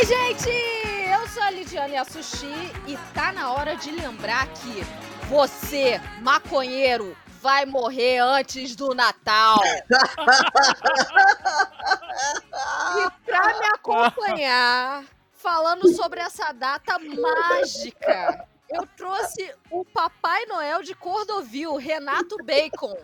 [0.00, 0.48] Oi, gente!
[1.12, 4.82] Eu sou a Lidiane Assushi e tá na hora de lembrar que
[5.28, 9.60] você, maconheiro, vai morrer antes do Natal.
[12.96, 20.94] e pra me acompanhar, falando sobre essa data mágica, eu trouxe o Papai Noel de
[20.94, 22.96] Cordovil, Renato Bacon.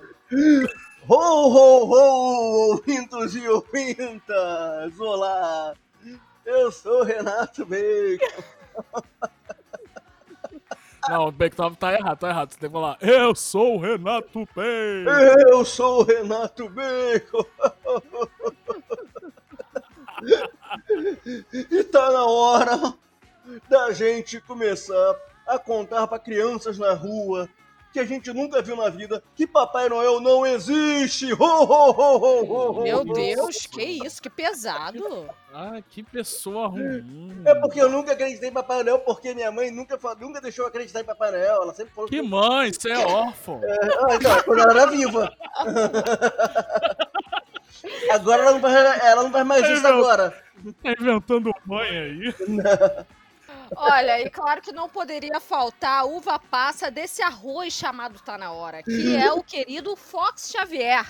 [1.07, 4.99] Ho, ho, ho, ouvintos e ouvintas!
[4.99, 5.75] Olá!
[6.47, 8.43] Eu sou o Renato Bacon.
[11.09, 12.53] Não, o Bacon tá, tá errado, tá errado.
[12.53, 15.11] Você tem que falar, eu sou o Renato Bacon.
[15.49, 17.45] Eu sou o Renato Bacon.
[21.71, 22.95] e tá na hora
[23.69, 25.17] da gente começar
[25.47, 27.49] a contar para crianças na rua
[27.97, 31.33] que a gente nunca viu na vida que Papai Noel não existe.
[31.33, 35.31] Ho, ho, ho, ho, Meu Deus, que isso, que pesado.
[35.51, 37.41] Ah, que pessoa ruim.
[37.47, 40.69] É porque eu nunca acreditei em Papai Noel, porque minha mãe nunca, nunca deixou eu
[40.69, 41.63] acreditar em Papai Noel.
[41.63, 42.21] Ela sempre falou que.
[42.21, 43.63] Que mãe, você é órfão.
[43.65, 45.33] É, ah, então, quando ela era viva.
[48.13, 50.45] agora ela não faz, ela não faz mais tá isso agora.
[50.83, 52.35] Tá inventando mãe aí.
[53.75, 58.53] Olha, e claro que não poderia faltar a uva passa desse arroz chamado Tá Na
[58.53, 61.07] Hora, que é o querido Fox Xavier.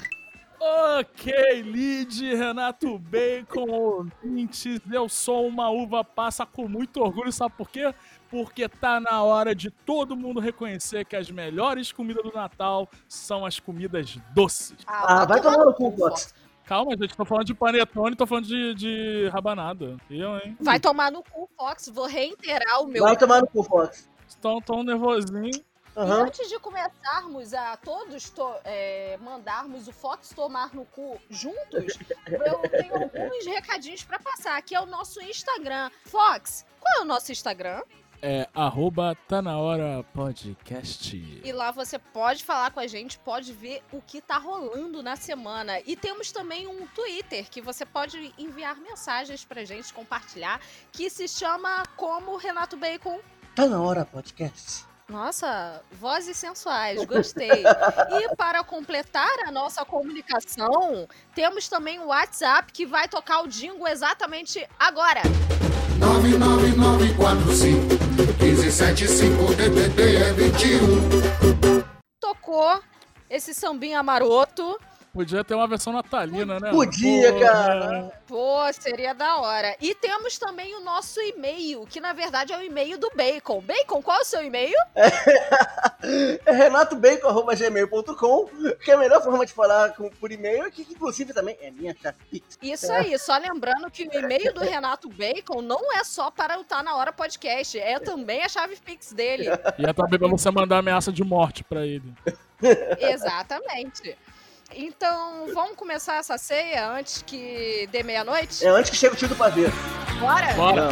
[0.59, 7.69] Ok, Lid, Renato Bacon, ouvintes, eu sou uma uva passa com muito orgulho, sabe por
[7.69, 7.95] quê?
[8.31, 13.45] Porque tá na hora de todo mundo reconhecer que as melhores comidas do Natal são
[13.45, 14.79] as comidas doces.
[14.87, 16.35] Ah, ah vai tomar no cu, Fox.
[16.67, 19.97] Calma, gente, tô falando de panetone, tô falando de, de rabanada.
[20.11, 20.57] Eu, hein?
[20.61, 21.89] Vai tomar no cu, Fox.
[21.89, 23.05] Vou reiterar o meu.
[23.05, 24.11] Vai tomar no cu, Fox.
[24.29, 25.65] Estão tão nervosinho.
[25.95, 26.09] Uhum.
[26.09, 31.99] E antes de começarmos a todos to é, mandarmos o Fox tomar no cu juntos,
[32.27, 34.59] eu tenho alguns recadinhos para passar.
[34.59, 35.89] Aqui é o nosso Instagram.
[36.05, 37.81] Fox, qual é o nosso Instagram?
[38.23, 41.17] É arroba tá na hora podcast.
[41.45, 45.17] E lá você pode falar com a gente, pode ver o que tá rolando na
[45.17, 45.81] semana.
[45.87, 50.61] E temos também um Twitter que você pode enviar mensagens pra gente, compartilhar,
[50.91, 53.21] que se chama como Renato Bacon.
[53.55, 54.86] Tá na hora podcast.
[55.09, 57.63] Nossa, vozes sensuais, gostei.
[58.21, 63.87] e para completar a nossa comunicação, temos também o WhatsApp que vai tocar o jingle
[63.87, 65.23] exatamente agora.
[66.01, 67.79] 99945
[68.43, 71.85] 1575 DDD é 21.
[72.21, 72.83] Tocou
[73.31, 74.77] esse sambinha maroto.
[75.17, 76.71] Podia ter uma versão natalina, né?
[76.71, 78.13] Podia, Pô, cara.
[78.27, 79.75] Pô, seria da hora.
[79.81, 83.63] E temos também o nosso e-mail, que na verdade é o e-mail do Bacon.
[83.63, 84.77] Bacon, qual é o seu e-mail?
[84.95, 85.09] É,
[86.53, 88.51] renatobacon.gmail.com,
[88.85, 91.97] que é a melhor forma de falar com, por e-mail, que inclusive também é minha
[91.99, 92.59] chave Pix.
[92.61, 92.99] Isso é.
[92.99, 96.83] aí, só lembrando que o e-mail do Renato Bacon não é só para o Tá
[96.83, 99.47] Na Hora Podcast, é também a chave Pix dele.
[99.79, 102.13] E é também pra você mandar ameaça de morte para ele.
[103.01, 104.15] Exatamente.
[104.75, 108.65] Então, vamos começar essa ceia antes que dê meia-noite?
[108.65, 109.67] É antes que chegue o tio do pavê.
[110.21, 110.55] Bora?
[110.55, 110.89] Bora.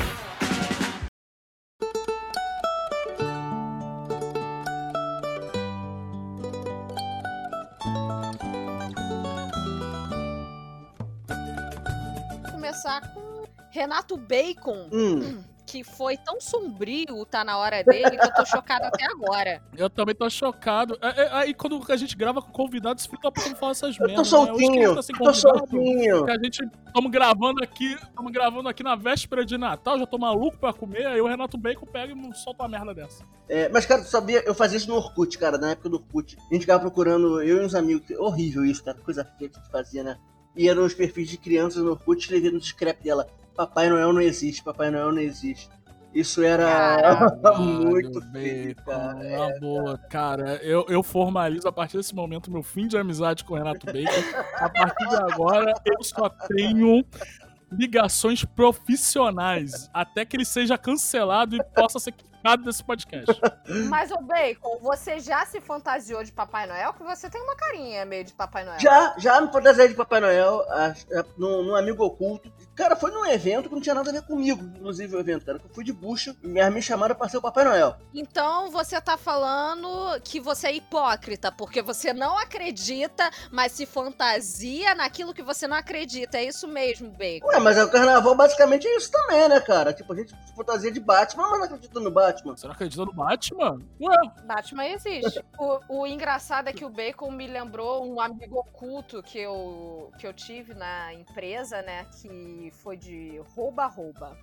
[12.51, 14.89] começar com Renato Bacon.
[14.93, 19.61] Hum que foi tão sombrio tá na hora dele que eu tô chocado até agora.
[19.77, 20.97] Eu também tô chocado.
[21.03, 24.19] É, é, aí quando a gente grava com convidados, fica pra não falar essas merdas.
[24.33, 25.01] Eu tô soltinho, né?
[25.19, 26.31] tô soltinho.
[26.31, 30.57] a gente estamos gravando aqui, estamos gravando aqui na véspera de Natal, já tô maluco
[30.59, 33.25] pra comer, aí o Renato Bacon pega e solta uma merda dessa.
[33.49, 36.37] É, mas, cara, tu sabia, eu fazia isso no Orkut, cara, na época do Orkut.
[36.39, 39.61] A gente ficava procurando, eu e uns amigos, horrível isso, cara, coisa feia que a
[39.61, 40.19] gente fazia, né?
[40.57, 43.27] E eram os perfis de crianças no Orkut escrevendo no scrap dela.
[43.57, 45.69] Papai Noel não existe, Papai Noel não existe.
[46.15, 49.15] Isso era muito feio, cara.
[49.15, 53.43] Na é, boa, cara, eu, eu formalizo a partir desse momento meu fim de amizade
[53.43, 54.39] com o Renato Bacon.
[54.55, 57.05] a partir de agora, eu só tenho
[57.73, 63.41] ligações profissionais até que ele seja cancelado e possa ser nada desse podcast.
[63.88, 66.93] Mas, o Bacon, você já se fantasiou de Papai Noel?
[66.93, 68.79] Que você tem uma carinha meio de Papai Noel.
[68.79, 70.62] Já, já me fantasiei de Papai Noel
[71.38, 72.52] num, num amigo oculto.
[72.75, 75.58] Cara, foi num evento que não tinha nada a ver comigo, inclusive o evento, cara.
[75.58, 77.96] Que eu fui de bucha e me chamaram pra ser o Papai Noel.
[78.12, 84.94] Então você tá falando que você é hipócrita, porque você não acredita, mas se fantasia
[84.94, 86.37] naquilo que você não acredita.
[86.38, 87.47] É isso mesmo, Bacon.
[87.47, 89.93] Ué, mas o carnaval basicamente é isso também, né, cara?
[89.93, 92.34] Tipo, a gente se fantasia de Batman, mas não acredita no Batman.
[92.35, 92.57] Batman.
[92.57, 93.79] Você não acredita no Batman?
[94.01, 94.17] Ué.
[94.45, 95.45] Batman existe.
[95.59, 100.27] o, o engraçado é que o Bacon me lembrou um amigo oculto que eu, que
[100.27, 102.07] eu tive na empresa, né?
[102.21, 104.37] Que foi de rouba-rouba.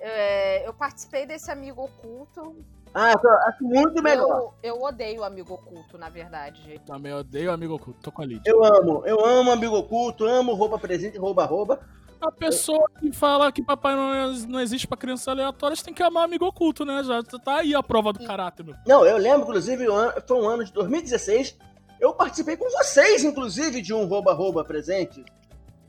[0.00, 2.56] É, eu participei desse amigo oculto.
[2.92, 4.54] Ah, eu acho muito melhor.
[4.62, 6.80] Eu, eu odeio o amigo oculto, na verdade.
[6.84, 8.50] Também odeio amigo oculto, tô com a Lídia.
[8.50, 11.80] Eu amo, eu amo amigo oculto, amo rouba presente, rouba rouba.
[12.20, 16.24] A pessoa que fala que Papai Noel não existe pra crianças aleatórias tem que amar
[16.24, 17.02] amigo oculto, né?
[17.02, 18.74] Já tá aí a prova do caráter, meu.
[18.86, 19.86] Não, eu lembro, inclusive,
[20.26, 21.56] foi um ano de 2016.
[21.98, 25.24] Eu participei com vocês, inclusive, de um rouba-rouba presente.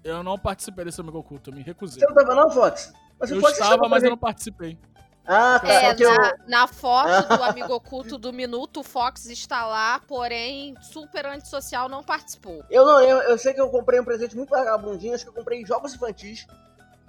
[0.03, 1.99] Eu não participei desse amigo oculto, eu me recusei.
[1.99, 2.93] Você não tava não, Fox?
[3.19, 4.77] Mas Eu Fox estava, mas eu não participei.
[5.25, 5.67] Ah, tá.
[5.67, 6.11] É, É, que eu...
[6.13, 11.87] na, na foto do amigo oculto do Minuto, o Fox está lá, porém, super antissocial,
[11.87, 12.63] não participou.
[12.69, 13.23] eu não lembro.
[13.23, 15.13] Eu sei que eu comprei um presente muito vagabundinho.
[15.13, 16.45] Acho que eu comprei jogos infantis.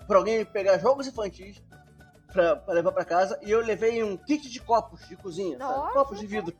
[0.06, 1.62] Pra alguém pegar jogos infantis
[2.32, 3.38] pra, pra levar pra casa.
[3.42, 5.56] E eu levei um kit de copos de cozinha.
[5.58, 5.92] sabe?
[5.92, 6.54] Copos de vidro.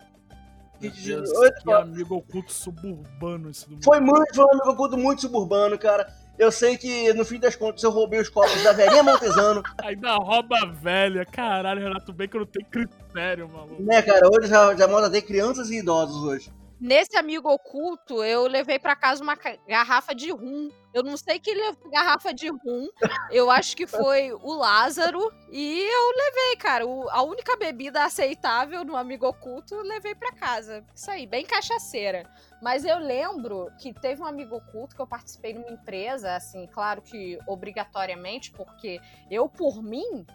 [0.81, 1.81] Meu Kit de Deus, oito que copos.
[1.81, 6.13] amigo oculto suburbano esse do Foi muito, foi um amigo oculto muito suburbano, cara.
[6.39, 9.63] Eu sei que, no fim das contas, eu roubei os copos da velhinha Montesano.
[9.85, 11.25] Ainda rouba velha.
[11.25, 13.83] Caralho, Renato Bacon não tem critério, maluco.
[13.83, 14.29] né, cara?
[14.29, 16.53] Hoje já, já moda ter crianças e idosos hoje.
[16.83, 19.37] Nesse amigo oculto, eu levei pra casa uma
[19.69, 20.69] garrafa de rum.
[20.93, 22.89] Eu não sei quem levou garrafa de rum.
[23.31, 25.33] Eu acho que foi o Lázaro.
[25.51, 26.85] E eu levei, cara.
[26.85, 30.85] o- a única bebida aceitável no amigo oculto, eu levei pra casa.
[30.93, 32.29] Isso aí, bem cachaceira.
[32.61, 37.01] Mas eu lembro que teve um amigo oculto que eu participei numa empresa, assim, claro
[37.01, 39.01] que obrigatoriamente, porque
[39.31, 40.27] eu, por mim,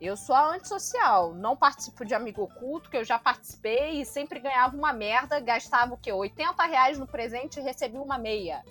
[0.00, 1.34] eu sou a antissocial.
[1.34, 5.38] Não participo de amigo oculto, que eu já participei e sempre ganhava uma merda.
[5.40, 6.12] Gastava o quê?
[6.12, 8.64] 80 reais no presente e recebia uma meia.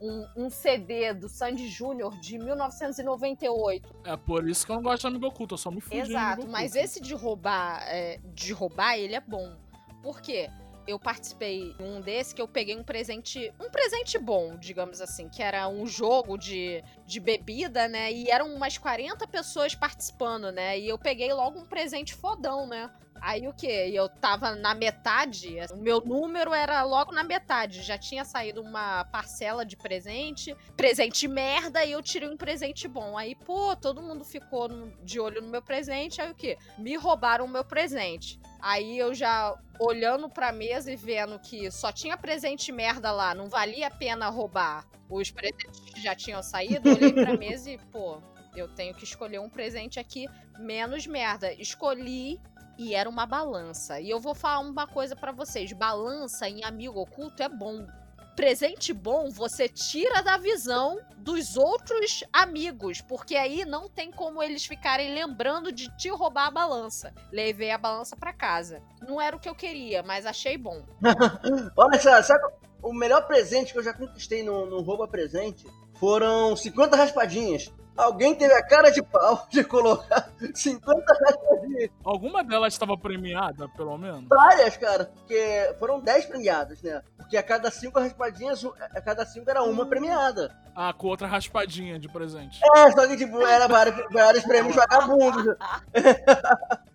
[0.00, 3.94] Um, um CD do Sandy Júnior de 1998.
[4.04, 5.96] É por isso que eu não gosto de amigo oculto, eu só me fudi.
[5.96, 9.56] em Exato, mas esse de roubar, é, de roubar, ele é bom.
[10.02, 10.50] Por quê?
[10.86, 15.42] Eu participei um desse que eu peguei um presente, um presente bom, digamos assim, que
[15.42, 18.12] era um jogo de, de bebida, né?
[18.12, 20.78] E eram umas 40 pessoas participando, né?
[20.78, 22.90] E eu peguei logo um presente fodão, né?
[23.22, 23.88] Aí o quê?
[23.94, 27.80] Eu tava na metade, o meu número era logo na metade.
[27.80, 33.16] Já tinha saído uma parcela de presente, presente merda, e eu tirei um presente bom.
[33.16, 34.68] Aí, pô, todo mundo ficou
[35.04, 36.20] de olho no meu presente.
[36.20, 36.58] Aí o quê?
[36.76, 38.40] Me roubaram o meu presente.
[38.60, 43.48] Aí eu já olhando pra mesa e vendo que só tinha presente merda lá, não
[43.48, 48.22] valia a pena roubar os presentes que já tinham saído, olhei pra mesa e, pô,
[48.54, 50.26] eu tenho que escolher um presente aqui
[50.58, 51.52] menos merda.
[51.52, 52.40] Escolhi
[52.78, 54.00] e era uma balança.
[54.00, 57.86] E eu vou falar uma coisa pra vocês: balança em amigo oculto é bom.
[58.34, 64.64] Presente bom você tira da visão dos outros amigos, porque aí não tem como eles
[64.64, 67.12] ficarem lembrando de te roubar a balança.
[67.30, 68.82] Levei a balança pra casa.
[69.06, 70.82] Não era o que eu queria, mas achei bom.
[71.76, 72.42] Olha só, sabe
[72.82, 75.66] o melhor presente que eu já conquistei no, no rouba presente?
[76.00, 77.70] Foram 50 raspadinhas.
[77.96, 81.90] Alguém teve a cara de pau de colocar 50 raspadinhas.
[82.04, 84.24] Alguma delas estava premiada, pelo menos?
[84.28, 85.10] Várias, cara.
[85.14, 87.02] Porque foram 10 premiadas, né?
[87.16, 90.56] Porque a cada 5 raspadinhas, a cada 5 era uma premiada.
[90.74, 92.60] Ah, com outra raspadinha de presente.
[92.76, 95.54] É, só que, tipo, era vários, vários prêmios vagabundos.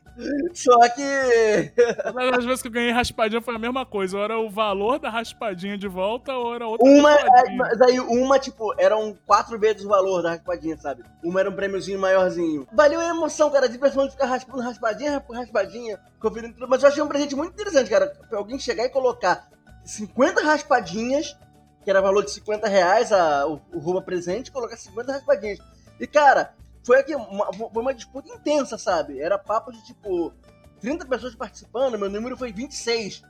[0.53, 1.71] Só que.
[2.11, 4.17] Todas as vezes que eu ganhei raspadinha foi a mesma coisa.
[4.17, 7.57] Ou era o valor da raspadinha de volta, ou era outra Uma, é, raspadinha.
[7.57, 11.03] mas aí uma, tipo, eram quatro vezes o valor da raspadinha, sabe?
[11.23, 12.67] Uma era um prêmiozinho maiorzinho.
[12.73, 16.67] Valeu a emoção, cara, de pessoa ficar raspando raspadinha por raspadinha, conferindo tudo.
[16.67, 18.07] Mas eu achei um presente muito interessante, cara.
[18.29, 19.47] Pra alguém chegar e colocar
[19.85, 21.35] 50 raspadinhas,
[21.83, 25.59] que era valor de 50 reais a, o, o rouba presente, colocar 50 raspadinhas.
[25.99, 26.53] E, cara,
[26.87, 29.19] foi aqui uma, foi uma disputa intensa, sabe?
[29.19, 30.33] Era papo de, tipo,
[30.79, 33.23] 30 pessoas participando, meu número foi 26.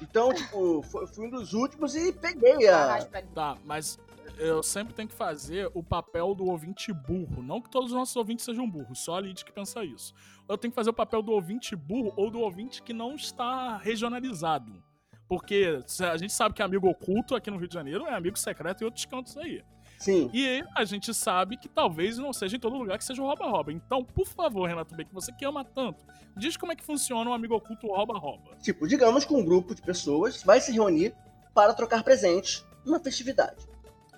[0.00, 3.04] Então, tipo, foi, fui um dos últimos e peguei a.
[3.34, 3.98] Tá, mas
[4.38, 7.42] eu sempre tenho que fazer o papel do ouvinte burro.
[7.42, 10.14] Não que todos os nossos ouvintes sejam burros, só a Lid que pensa isso.
[10.48, 13.78] Eu tenho que fazer o papel do ouvinte burro ou do ouvinte que não está
[13.78, 14.80] regionalizado.
[15.28, 18.82] Porque a gente sabe que amigo oculto aqui no Rio de Janeiro é amigo secreto
[18.82, 19.64] em outros cantos aí.
[20.02, 20.28] Sim.
[20.34, 23.72] E a gente sabe que talvez não seja em todo lugar que seja o rouba-rouba.
[23.72, 26.04] Então, por favor, Renato Bem, que você que ama tanto,
[26.36, 28.56] diz como é que funciona um amigo oculto rouba-rouba.
[28.60, 31.14] Tipo, digamos que um grupo de pessoas vai se reunir
[31.54, 33.64] para trocar presentes numa festividade.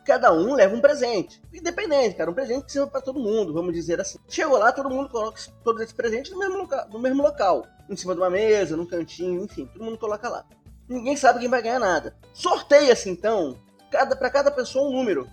[0.07, 1.43] Cada um leva um presente.
[1.53, 4.19] Independente, cara, um presente que sirva para todo mundo, vamos dizer assim.
[4.27, 7.67] Chegou lá, todo mundo coloca todos esses presentes no mesmo, loca no mesmo local.
[7.91, 10.47] Em cima de uma mesa, num cantinho, enfim, todo mundo coloca lá.
[10.89, 12.17] Ninguém sabe quem vai ganhar nada.
[12.33, 13.59] Sorteia-se, então,
[13.91, 15.29] cada, para cada pessoa um número.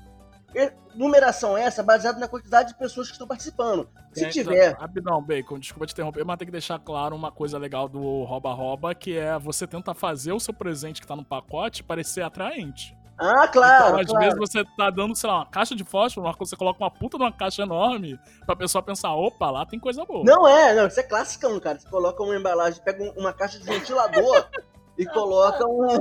[0.94, 3.88] Numeração essa baseada na quantidade de pessoas que estão participando.
[4.12, 7.32] Se É, tiver então, Rapidão, Bacon, desculpa te interromper, mas tem que deixar claro uma
[7.32, 11.24] coisa legal do rouba-rouba, que é você tenta fazer o seu presente que tá no
[11.24, 12.94] pacote parecer atraente.
[13.18, 13.86] Ah, claro.
[13.86, 14.26] Então, às claro.
[14.26, 17.18] vezes você tá dando, sei lá, uma caixa de fósforo, uma- você coloca uma puta
[17.20, 20.24] numa caixa enorme pra pessoa pensar, opa, lá tem coisa boa.
[20.26, 21.80] Não é, não, isso é classicão, cara.
[21.80, 24.48] Você coloca uma embalagem, pega um- uma caixa de ventilador
[25.02, 25.88] e coloca um.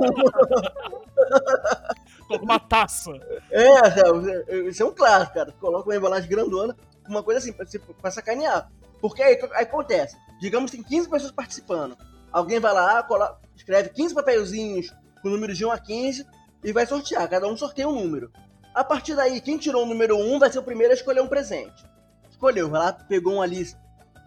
[2.27, 3.11] Coloca uma taça.
[3.49, 5.51] É, é, isso é um clássico, cara.
[5.59, 6.75] Coloca uma embalagem grandona,
[7.07, 7.65] uma coisa assim, pra,
[8.01, 8.69] pra sacanear.
[9.01, 11.97] Porque aí, aí acontece, digamos que tem 15 pessoas participando.
[12.31, 16.25] Alguém vai lá, colo- escreve 15 papelzinhos com o número de 1 a 15
[16.63, 17.27] e vai sortear.
[17.29, 18.31] Cada um sorteia um número.
[18.73, 21.27] A partir daí, quem tirou o número 1 vai ser o primeiro a escolher um
[21.27, 21.83] presente.
[22.29, 23.65] Escolheu, vai lá, pegou um ali,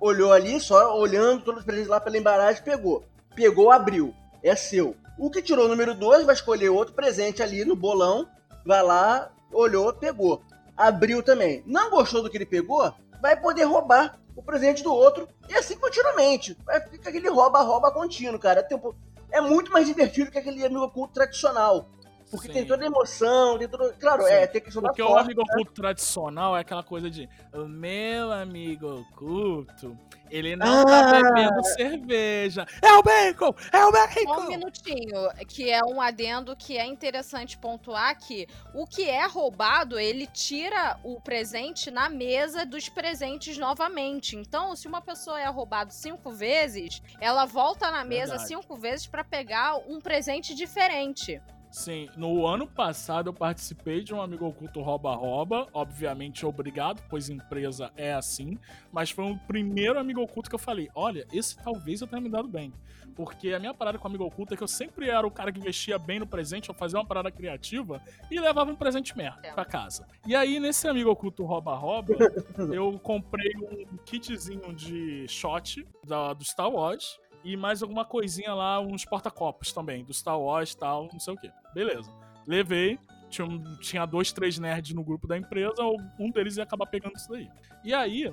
[0.00, 3.04] olhou ali, só olhando todos os presentes lá pela embalagem, pegou.
[3.34, 4.12] Pegou, abriu.
[4.44, 4.94] É seu.
[5.18, 8.28] O que tirou o número 2 vai escolher outro presente ali no bolão,
[8.64, 10.42] vai lá, olhou, pegou.
[10.76, 11.62] Abriu também.
[11.66, 12.92] Não gostou do que ele pegou?
[13.22, 16.56] Vai poder roubar o presente do outro e assim continuamente.
[16.64, 18.60] Vai ficar aquele rouba-rouba contínuo, cara.
[18.60, 18.94] É, tempo-
[19.30, 21.88] é muito mais divertido que aquele amigo oculto tradicional.
[22.30, 22.52] Porque Sim.
[22.54, 23.92] tem toda a emoção, tem todo.
[23.98, 24.30] Claro, Sim.
[24.32, 25.24] é, tem a questão Porque da o sorte.
[25.24, 29.96] amigo oculto tradicional é aquela coisa de o meu amigo oculto,
[30.30, 30.84] ele não Ah.
[30.84, 32.66] tá bebendo cerveja.
[32.82, 33.54] É o bacon!
[33.72, 34.46] É o Só um bacon!
[34.48, 40.26] minutinho, que é um adendo que é interessante pontuar que o que é roubado, ele
[40.26, 44.34] tira o presente na mesa dos presentes novamente.
[44.34, 48.48] Então, se uma pessoa é roubado cinco vezes, ela volta na mesa Verdade.
[48.48, 51.40] cinco vezes pra pegar um presente diferente.
[51.74, 57.90] Sim, no ano passado eu participei de um amigo oculto rouba-rouba, obviamente obrigado, pois empresa
[57.96, 58.56] é assim,
[58.92, 62.28] mas foi o primeiro amigo oculto que eu falei, olha, esse talvez eu tenha me
[62.28, 62.72] dado bem.
[63.16, 65.58] Porque a minha parada com amigo oculto é que eu sempre era o cara que
[65.58, 68.00] vestia bem no presente, eu fazia uma parada criativa
[68.30, 70.06] e levava um presente merda pra casa.
[70.24, 72.14] E aí, nesse amigo oculto rouba-rouba,
[72.72, 78.80] eu comprei um kitzinho de shot da, do Star Wars e mais alguma coisinha lá,
[78.80, 81.50] uns porta-copos também, do Star Wars e tal, não sei o que.
[81.74, 82.10] Beleza.
[82.46, 82.98] Levei,
[83.28, 83.46] tinha,
[83.80, 85.82] tinha dois, três nerds no grupo da empresa,
[86.18, 87.48] um deles ia acabar pegando isso daí.
[87.84, 88.32] E aí,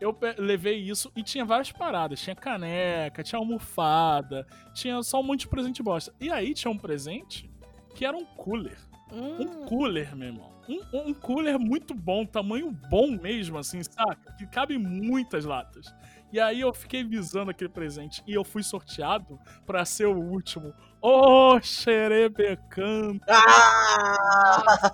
[0.00, 2.20] eu levei isso e tinha várias paradas.
[2.20, 6.12] Tinha caneca, tinha almofada, tinha só um monte de presente bosta.
[6.18, 7.50] E aí tinha um presente
[7.94, 8.78] que era um cooler.
[9.12, 10.50] Hum, Um cooler, meu irmão.
[10.68, 14.32] Um, um cooler muito bom, tamanho bom mesmo, assim, saca?
[14.38, 15.92] Que cabe muitas latas.
[16.32, 20.72] E aí eu fiquei visando aquele presente e eu fui sorteado pra ser o último.
[21.02, 23.20] Ô, xerebecando!
[23.28, 24.62] Ah!
[24.64, 24.90] nossa.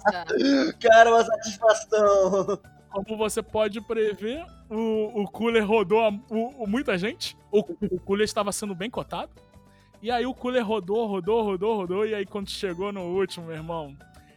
[0.80, 2.58] Cara, uma satisfação.
[2.90, 7.36] Como você pode prever, o, o cooler rodou a- o- o- muita gente.
[7.52, 9.30] O, o cooler estava sendo bem cotado.
[10.02, 12.06] E aí o cooler rodou, rodou, rodou, rodou.
[12.06, 13.94] E aí quando chegou no último, meu irmão,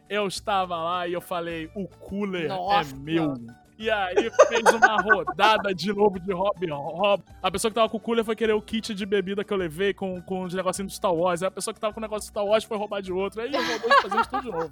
[0.08, 2.90] eu estava lá e eu falei, o cooler Nossa.
[2.94, 3.34] é meu.
[3.80, 7.22] E aí fez uma rodada de novo de Rob Rob.
[7.42, 9.56] A pessoa que tava com o cooler foi querer o kit de bebida que eu
[9.56, 11.42] levei com, com os negocinhos do Star Wars.
[11.42, 13.40] Aí a pessoa que tava com o negócio do Star Wars foi roubar de outro.
[13.40, 14.70] Aí rodou os presentes tudo de novo.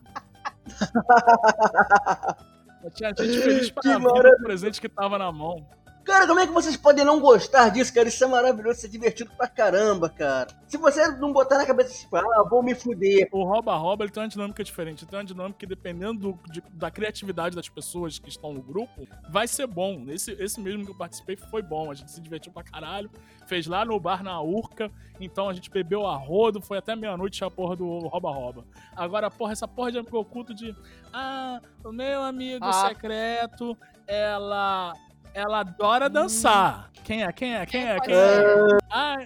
[2.94, 5.66] Tinha gente feliz Que pra vida com o presente que tava na mão.
[6.08, 8.08] Cara, como é que vocês podem não gostar disso, cara?
[8.08, 10.48] Isso é maravilhoso, isso é divertido pra caramba, cara.
[10.66, 13.28] Se você não botar na cabeça, tipo, ah, vou me fuder.
[13.30, 15.04] O rouba-rouba ele tem uma dinâmica diferente.
[15.04, 18.62] Ele tem uma dinâmica que, dependendo do- de- da criatividade das pessoas que estão no
[18.62, 20.04] grupo, vai ser bom.
[20.08, 21.90] Esse, esse mesmo que eu participei foi bom.
[21.90, 23.10] A gente se divertiu pra caralho.
[23.46, 24.90] Fez lá no bar na Urca.
[25.20, 26.60] Então a gente bebeu a rodo.
[26.62, 28.64] Foi até meia-noite a porra do rouba-rouba.
[28.96, 30.74] Agora, porra, essa porra de amigo oculto de.
[31.12, 32.88] Ah, o meu amigo Ah.
[32.88, 34.94] secreto, ela.
[35.34, 36.90] Ela adora dançar.
[37.04, 37.32] Quem é?
[37.32, 37.66] Quem é?
[37.66, 38.00] Quem é?
[38.00, 38.78] Quem é?
[38.90, 39.16] Ah,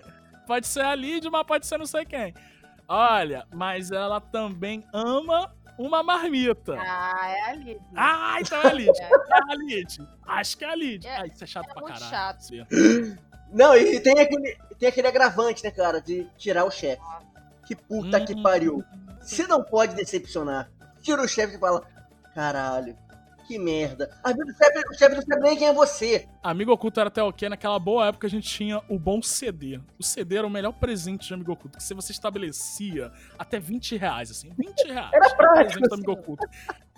[0.47, 2.35] pode ser a Lid, mas pode ser não sei quem.
[2.89, 6.77] Olha, mas ela também ama uma marmita.
[6.79, 7.81] Ah, é ali.
[7.97, 8.93] Ah, então é a Lid.
[9.01, 10.09] É a Lid.
[10.27, 11.07] Acho que é a Lid.
[11.07, 12.11] É- Ah, isso é chato é pra muito caralho.
[12.11, 12.41] chato.
[12.43, 12.67] Sim.
[13.53, 17.03] Não, e tem aquele, tem aquele agravante, né, cara, de tirar o chefe.
[17.67, 18.43] Que puta que Hum.
[18.43, 18.85] pariu.
[19.21, 20.71] Você não pode decepcionar.
[21.03, 21.83] Tira o chefe e fala,
[22.35, 22.97] caralho,
[23.43, 24.11] que merda.
[24.25, 26.29] Às vezes o chefe, não sabe nem quem é você.
[26.43, 27.49] Amigo Oculto era até o quê?
[27.49, 29.81] Naquela boa época a gente tinha o bom CD.
[29.99, 33.97] O CD era o melhor presente de Amigo Oculto, que se você estabelecia até 20
[33.97, 35.11] reais, assim, 20 reais.
[35.13, 36.47] Era prático, presente do Amigo Oculto.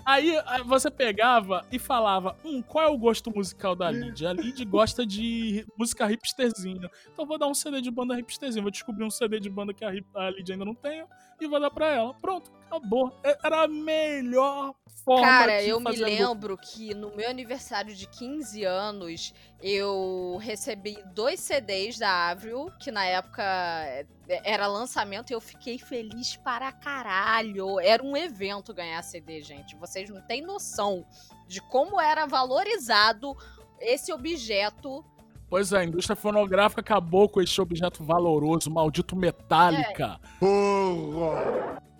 [0.06, 0.34] Aí
[0.66, 4.26] você pegava e falava: Hum, qual é o gosto musical da Lid?
[4.26, 6.90] A Lid gosta de música hipsterzinha.
[7.10, 8.60] Então vou dar um CD de banda hipsterzinha.
[8.62, 11.06] Vou descobrir um CD de banda que a, a Lid ainda não tem
[11.40, 12.12] e vou dar pra ela.
[12.20, 13.18] Pronto, acabou.
[13.24, 18.64] É- Era a melhor forma Cara, eu me lembro que no meu aniversário de 15
[18.64, 25.40] anos, eu recebi dois CDs da Avril, que na época é, era lançamento, e eu
[25.40, 27.78] fiquei feliz para caralho.
[27.80, 29.76] Era um evento ganhar CD, gente.
[29.76, 31.06] Vocês não têm noção
[31.46, 33.36] de como era valorizado
[33.80, 35.04] esse objeto.
[35.54, 40.18] Pois é, a indústria fonográfica acabou com esse objeto valoroso, maldito metálica.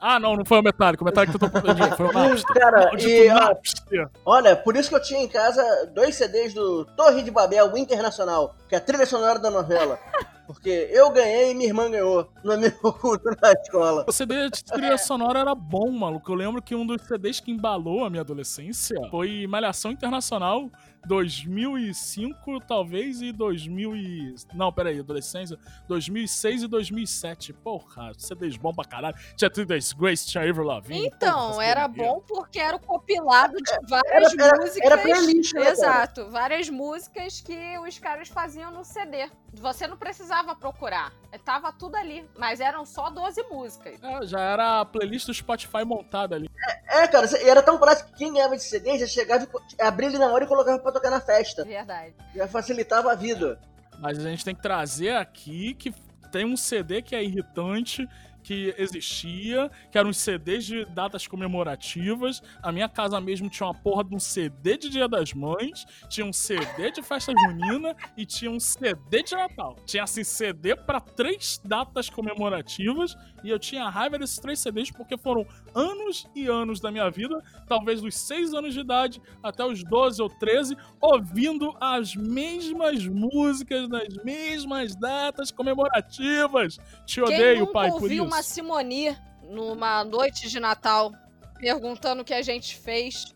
[0.01, 1.05] Ah, não, não foi o Metallica.
[1.05, 2.57] O Metallica tentou proteger, foi o Napster.
[2.57, 4.11] Cara, Maldito e, Napster.
[4.27, 5.63] olha, por isso que eu tinha em casa
[5.95, 10.01] dois CDs do Torre de Babel Internacional, que é a trilha sonora da novela.
[10.49, 14.05] Porque eu ganhei e minha irmã ganhou no amigo culto na escola.
[14.09, 16.33] O CD de trilha sonora era bom, maluco.
[16.33, 20.69] Eu lembro que um dos CDs que embalou a minha adolescência foi Malhação Internacional
[21.07, 24.35] 2005, talvez, e 2000 e...
[24.55, 25.59] Não, peraí, adolescência.
[25.89, 27.53] 2006 e 2007.
[27.53, 29.17] Porra, CDs bom pra caralho.
[29.37, 31.07] Tinha Trilhas Grace, tinha Avril Lavigne.
[31.07, 34.93] Então, porra, era bom porque era o compilado de várias Era, era, músicas.
[34.93, 35.73] era playlist, né, cara?
[35.73, 39.29] Exato, várias músicas que os caras faziam no CD.
[39.55, 41.13] Você não precisava procurar,
[41.45, 44.03] tava tudo ali, mas eram só 12 músicas.
[44.03, 46.51] É, já era a playlist do Spotify montada ali.
[46.89, 49.45] É, cara, e era tão prático que quem ganhava de CD já chegava
[49.79, 51.65] e abria ele na hora e colocava pra tocar na festa.
[51.65, 52.15] Verdade.
[52.35, 53.59] Já facilitava a vida.
[53.99, 55.93] Mas a gente tem que trazer aqui que
[56.33, 58.09] tem um CD que é irritante,
[58.45, 62.43] que existia, que eram os CDs de datas comemorativas.
[62.63, 66.27] A minha casa mesmo tinha uma porra de um CD de Dia das Mães, tinha
[66.27, 69.77] um CD de festa junina e tinha um CD de Natal.
[69.87, 75.17] Tinha assim CD pra três datas comemorativas e eu tinha raiva desses três CDs porque
[75.17, 79.83] foram anos e anos da minha vida, talvez dos 6 anos de idade até os
[79.83, 86.79] 12 ou 13, ouvindo as mesmas músicas nas mesmas datas comemorativas.
[87.07, 88.34] Te Quem odeio, pai, por isso.
[88.35, 89.17] Uma Simoni
[89.49, 91.13] numa noite de Natal
[91.57, 93.27] perguntando o que a gente fez?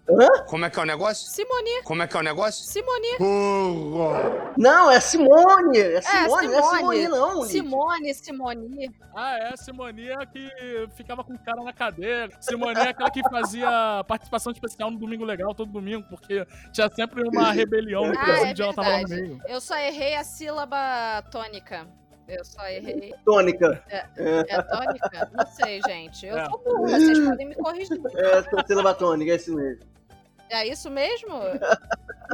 [0.48, 1.30] Como é que é o negócio?
[1.30, 2.64] Simoni, Como é que é o negócio?
[2.64, 3.16] Simoni.
[4.56, 5.78] Não, é Simone!
[5.78, 6.78] É Simone, não é Simone.
[6.78, 7.42] Simone, não.
[7.44, 8.90] Simone, Simoni.
[9.16, 10.50] Ah, é, Simonia que
[10.96, 12.28] ficava com o cara na cadeira.
[12.40, 17.22] Simonia é aquela que fazia participação especial no Domingo Legal todo domingo, porque tinha sempre
[17.22, 19.40] uma rebelião no Ah, presídio é e ela tava lá no meio.
[19.46, 21.86] Eu só errei a sílaba tônica.
[22.28, 23.14] Eu só errei.
[23.24, 23.82] Tônica.
[23.88, 25.30] É tônica?
[25.32, 26.26] Não sei, gente.
[26.26, 26.44] Eu É.
[26.46, 28.00] sou burra, vocês podem me corrigir.
[28.16, 29.82] É, sílaba tônica, é isso mesmo.
[30.50, 31.40] É isso mesmo?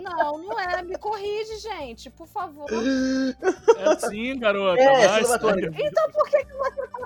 [0.03, 0.83] Não, não é.
[0.83, 2.67] Me corrige, gente, por favor.
[2.71, 4.81] É sim, garota.
[4.83, 5.73] É, tônica.
[5.79, 6.99] Então por que, que você tá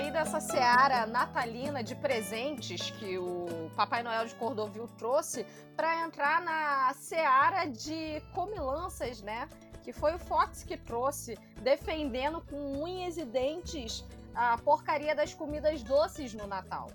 [0.00, 5.44] sair dessa seara natalina de presentes que o Papai Noel de Cordovil trouxe
[5.76, 9.46] para entrar na seara de comilanças, né?
[9.82, 14.02] Que foi o Fox que trouxe, defendendo com unhas e dentes
[14.34, 16.88] a porcaria das comidas doces no Natal.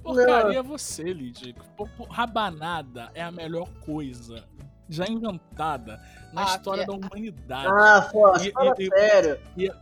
[0.00, 1.54] Porcaria é você, Lidia.
[2.10, 4.44] Rabanada é a melhor coisa
[4.88, 6.00] já inventada
[6.32, 7.66] na Ah, história que- da humanidade.
[7.66, 9.40] Ah, Fox, E- fala e- e- sério.
[9.56, 9.72] E-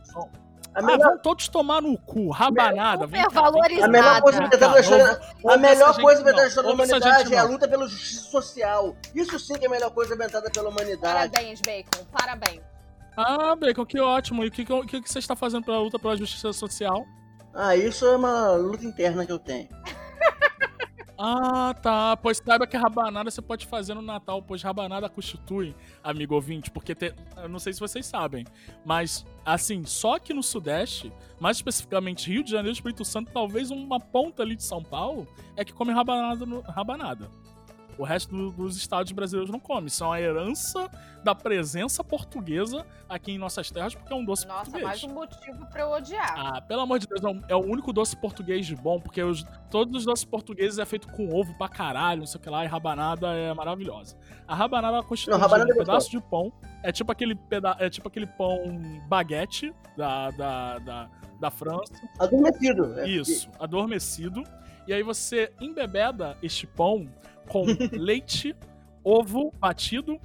[0.73, 2.29] A ah, melhor, vão todos tomar no cu.
[2.29, 3.05] Rabanada.
[3.05, 3.41] Super cá.
[3.41, 3.85] valorizada.
[3.85, 4.65] a melhor coisa Vem inventada
[5.45, 6.21] a melhor coisa
[6.71, 8.95] humanidade é a luta pela justiça social.
[9.13, 11.29] Isso sim que é a melhor coisa inventada pela humanidade.
[11.29, 12.05] Parabéns, Bacon.
[12.11, 12.61] Parabéns.
[13.17, 14.45] Ah, Bacon, que ótimo.
[14.45, 17.05] E o que, que, que que você está fazendo pela luta pela justiça social?
[17.53, 19.67] Ah, isso é uma luta interna que eu tenho.
[21.23, 22.17] Ah, tá.
[22.17, 26.95] Pois saiba que rabanada você pode fazer no Natal, pois rabanada constitui, amigo ouvinte, porque
[26.95, 28.43] te- eu não sei se vocês sabem,
[28.83, 33.99] mas assim, só que no Sudeste, mais especificamente Rio de Janeiro, Espírito Santo, talvez uma
[33.99, 36.43] ponta ali de São Paulo, é que come rabanada.
[36.43, 37.29] No, rabanada.
[37.97, 39.89] O resto do- dos estados brasileiros não come.
[39.89, 40.89] São a herança
[41.23, 44.83] da presença portuguesa aqui em nossas terras, porque é um doce Nossa, português.
[44.83, 46.33] mais um motivo pra eu odiar.
[46.35, 49.21] Ah, pelo amor de Deus, é o- é o único doce português de bom, porque
[49.21, 52.49] os- todos os doces portugueses é feito com ovo pra caralho, não sei o que
[52.49, 54.17] lá, e rabanada é maravilhosa.
[54.47, 56.51] A rabanada ela constitui é um pedaço de pão,
[56.81, 58.57] é tipo aquele, peda é tipo aquele pão
[59.07, 62.99] baguete da, da, da, da França, Adormecido.
[62.99, 64.43] É, isso, adormecido,
[64.87, 67.07] e aí você embebeda este pão
[67.47, 68.55] com leite,
[69.03, 70.19] ovo batido,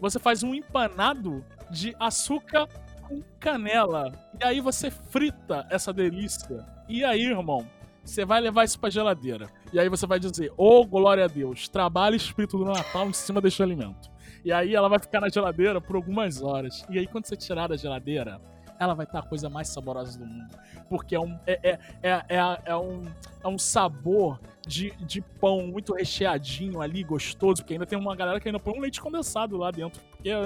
[0.00, 2.68] você faz um empanado de açúcar
[3.02, 4.12] com canela.
[4.40, 6.64] E aí você frita essa delícia.
[6.88, 7.66] E aí, irmão,
[8.04, 9.50] você vai levar isso pra geladeira.
[9.72, 13.40] E aí você vai dizer: Ô, glória a Deus, trabalhe espírito do Natal em cima
[13.40, 14.10] deste alimento.
[14.44, 16.84] E aí ela vai ficar na geladeira por algumas horas.
[16.88, 18.40] E aí, quando você tirar da geladeira,
[18.78, 20.54] ela vai estar a coisa mais saborosa do mundo.
[20.88, 23.02] Porque é um, é, é, é, é, é um,
[23.44, 27.62] é um sabor de, de pão muito recheadinho ali, gostoso.
[27.62, 30.00] Porque ainda tem uma galera que ainda põe um leite condensado lá dentro.
[30.10, 30.36] Porque é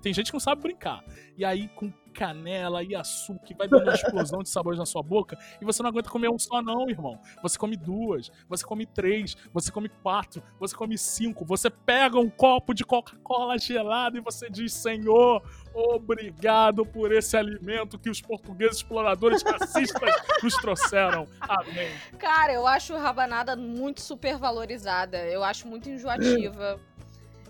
[0.00, 1.04] tem gente que não sabe brincar.
[1.36, 5.02] E aí, com canela e açúcar, que vai dando uma explosão de sabores na sua
[5.02, 5.36] boca.
[5.60, 7.18] E você não aguenta comer um só, não, irmão.
[7.42, 11.44] Você come duas, você come três, você come quatro, você come cinco.
[11.44, 15.42] Você pega um copo de Coca-Cola gelado e você diz: Senhor,
[15.74, 21.26] obrigado por esse alimento que os portugueses exploradores racistas nos trouxeram.
[21.40, 21.90] Amém.
[22.18, 25.18] Cara, eu acho rabanada muito super valorizada.
[25.26, 26.78] Eu acho muito enjoativa.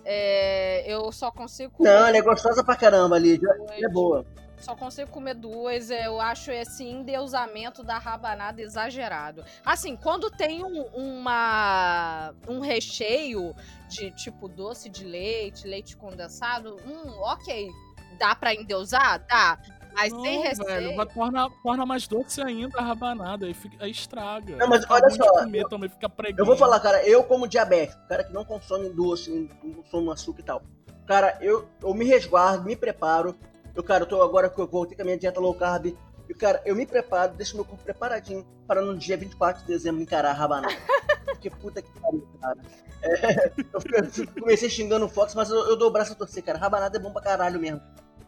[0.05, 1.71] É, eu só consigo.
[1.79, 3.47] Não, ela é gostosa pra caramba, Lídia.
[3.49, 4.25] Ela é boa.
[4.63, 5.89] Só consigo comer duas.
[5.89, 9.43] Eu acho esse endeusamento da rabanada exagerado.
[9.65, 13.53] Assim, quando tem um, uma, um recheio
[13.89, 17.69] de tipo doce de leite, leite condensado, hum, ok.
[18.17, 19.25] Dá pra endeusar?
[19.27, 19.59] Dá.
[19.93, 20.95] Mas Não, sem velho, receio.
[20.95, 24.55] vai, torna, torna mais doce ainda a rabanada, aí, fica- aí estraga.
[24.55, 26.09] Não, mas olha só, comer também, fica.
[26.37, 29.29] Eu vou falar, cara, eu como diabético, cara que não consome doce,
[29.61, 30.63] não consome açúcar e tal.
[31.05, 33.35] Cara, eu, eu me resguardo, me preparo.
[33.75, 35.95] Eu, cara, eu tô agora que eu voltei com a minha dieta low carb.
[36.29, 40.01] E, cara, eu me preparo, deixo meu corpo preparadinho para no dia 24 de dezembro
[40.01, 40.73] encarar a rabanada.
[41.25, 42.57] Porque puta que pariu, cara.
[43.01, 46.57] É, eu, comecei xingando o Fox, mas eu, eu dou o braço a torcer, cara.
[46.57, 47.81] Rabanada é bom pra caralho mesmo.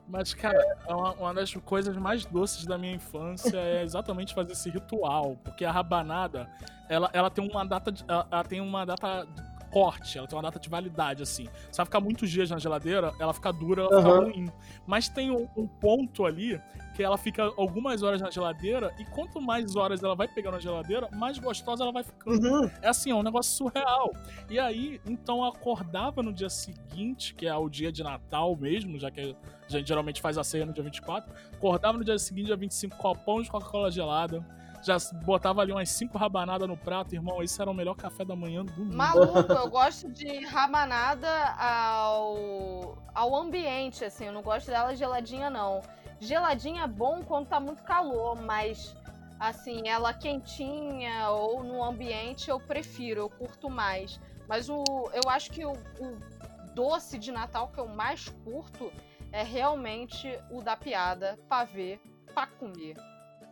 [0.08, 4.52] Mas, cara, é uma, uma das coisas mais doces da minha infância é exatamente fazer
[4.52, 5.38] esse ritual.
[5.44, 6.50] Porque a rabanada,
[6.90, 7.92] ela, ela tem uma data.
[7.92, 9.26] de- ela, ela tem uma data
[9.76, 11.50] corte, ela tem uma data de validade, assim.
[11.70, 14.24] Se ela ficar muitos dias na geladeira, ela fica dura, ela fica Aham.
[14.24, 14.50] ruim.
[14.88, 16.62] Mas tem um, um ponto ali
[16.96, 20.62] que ela fica algumas horas na geladeira, e quanto mais horas ela vai pegando na
[20.62, 22.48] geladeira, mais gostosa ela vai ficando.
[22.48, 22.72] Uhum.
[22.82, 24.14] É assim, é um negócio surreal.
[24.50, 28.98] E aí, então eu acordava no dia seguinte, que é o dia de Natal mesmo,
[28.98, 29.36] já que
[29.68, 31.36] a gente geralmente faz a ceia no dia 24.
[31.52, 34.42] Acordava no dia seguinte, dia 25, copão de Coca-Cola gelada.
[34.86, 37.42] Já botava ali umas cinco rabanadas no prato, irmão.
[37.42, 38.96] Esse era o melhor café da manhã do mundo.
[38.96, 44.26] Maluco, eu gosto de rabanada ao, ao ambiente, assim.
[44.26, 45.82] Eu não gosto dela geladinha, não.
[46.20, 48.96] Geladinha é bom quando tá muito calor, mas
[49.40, 54.20] assim, ela quentinha ou no ambiente eu prefiro, eu curto mais.
[54.48, 56.18] Mas o, eu acho que o, o
[56.76, 58.92] doce de Natal que eu mais curto
[59.32, 62.00] é realmente o da piada, pavê,
[62.36, 62.96] pra comer.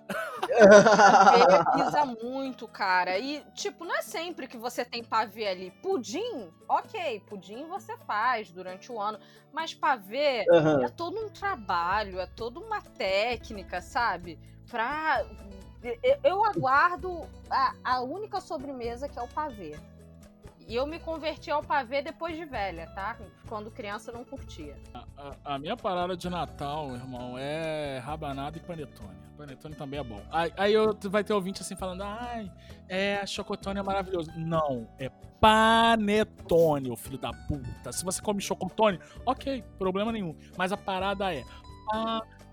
[0.08, 3.18] Pavê pisa muito, cara.
[3.18, 5.72] E, tipo, não é sempre que você tem pavê ali.
[5.82, 9.20] Pudim, ok, pudim você faz durante o ano.
[9.52, 10.84] Mas pavê Aham.
[10.84, 14.40] é todo um trabalho, é toda uma técnica, sabe?
[14.70, 15.26] Pra.
[15.84, 19.78] eu- Eu aguardo a, a única sobremesa que é o pavê.
[20.68, 23.18] E eu me converti ao pavê depois de velha, tá?
[23.48, 24.76] Quando criança eu não curtia.
[24.94, 29.24] A, a minha parada de Natal, irmão, é rabanada e panetone.
[29.38, 30.22] Panetone também é bom.
[30.32, 32.52] Aí, aí eu, vai ter ouvinte assim falando, ai,
[32.88, 34.32] é, chocotone é maravilhoso.
[34.38, 37.92] Não, é panetone, ô filho da puta.
[37.92, 40.36] Se você come chocotone, ok, problema nenhum.
[40.58, 41.44] Mas a parada é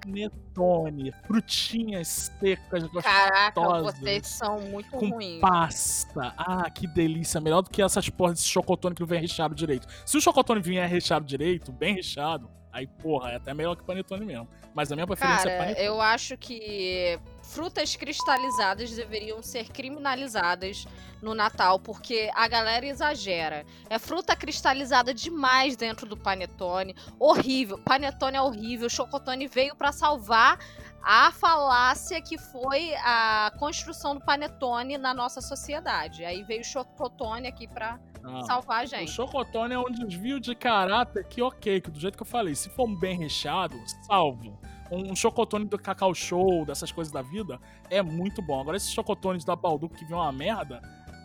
[0.00, 3.98] panetone, frutinhas secas, Caraca, gostosas.
[3.98, 5.40] vocês são muito com ruins.
[5.40, 6.34] pasta.
[6.36, 7.40] Ah, que delícia.
[7.40, 9.86] Melhor do que essas porras desse chocotone que não vem recheado direito.
[10.04, 14.24] Se o chocotone vier recheado direito, bem recheado, aí, porra, é até melhor que panetone
[14.24, 14.48] mesmo.
[14.74, 15.86] Mas a minha preferência é Cara, panetone.
[15.86, 20.86] eu acho que frutas cristalizadas deveriam ser criminalizadas
[21.20, 23.66] no Natal, porque a galera exagera.
[23.88, 26.94] É fruta cristalizada demais dentro do panetone.
[27.18, 27.78] Horrível.
[27.78, 28.88] Panetone é horrível.
[28.88, 30.58] Chocotone veio pra salvar
[31.02, 36.24] a falácia que foi a construção do panetone na nossa sociedade.
[36.24, 39.10] Aí veio o chocotone aqui pra Ah, salvar a O gente.
[39.10, 42.68] chocotone é um desvio de caráter que, ok, que do jeito que eu falei, se
[42.70, 43.74] for bem recheado,
[44.06, 44.58] salvo.
[44.90, 48.60] Um chocotone do Cacau Show, dessas coisas da vida, é muito bom.
[48.60, 50.80] Agora, esses chocotones da Balduco que vem uma merda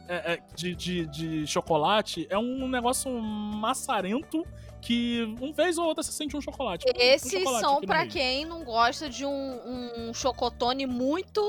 [0.07, 4.45] é- é, de, de, de chocolate, é um negócio maçarento
[4.79, 6.85] que, um vez ou outra, você sente um chocolate.
[6.87, 8.11] Um Esses chocolate são meio.
[8.11, 11.41] quem não gosta de um, um chocotone muito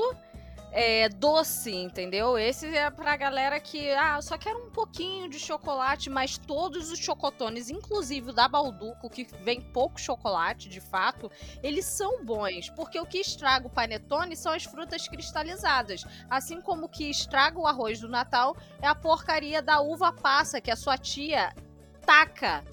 [0.79, 2.37] é, doce, entendeu?
[2.37, 6.99] Esse é pra galera que, ah, só quero um pouquinho de chocolate, mas todos os
[6.99, 11.31] chocotones, inclusive o da Balduco, que vem pouco chocolate, de fato,
[11.63, 16.03] eles são bons, porque o que estraga o panetone são as frutas cristalizadas.
[16.29, 20.61] Assim como o que estraga o arroz do Natal é a porcaria da uva passa,
[20.61, 21.55] que a sua tia
[22.05, 22.63] taca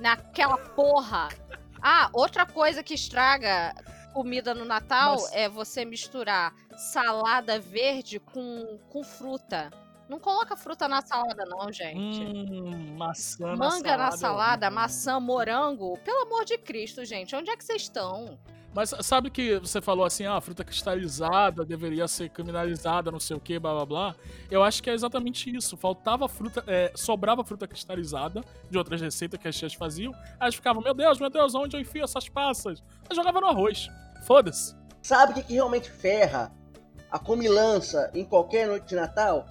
[0.00, 1.28] naquela porra.
[1.80, 3.72] Ah, outra coisa que estraga
[4.14, 9.70] comida no Natal é você misturar salada verde com, com fruta.
[10.08, 12.22] Não coloca fruta na salada, não, gente.
[12.22, 15.98] Hum, maçã Manga na é salada, maçã, morango.
[16.04, 17.34] Pelo amor de Cristo, gente.
[17.34, 18.38] Onde é que vocês estão?
[18.74, 23.36] Mas sabe que você falou assim, ah, a fruta cristalizada deveria ser criminalizada, não sei
[23.36, 24.16] o que, blá blá blá.
[24.50, 25.76] Eu acho que é exatamente isso.
[25.76, 30.12] Faltava fruta, é, sobrava fruta cristalizada de outras receitas que as tias faziam.
[30.12, 32.82] Aí elas ficavam, meu Deus, meu Deus, onde eu enfio essas passas?
[33.08, 33.88] Eu jogava no arroz.
[34.26, 34.74] Foda-se.
[35.02, 36.50] Sabe o que, que realmente ferra
[37.10, 39.46] a comilança em qualquer noite de Natal?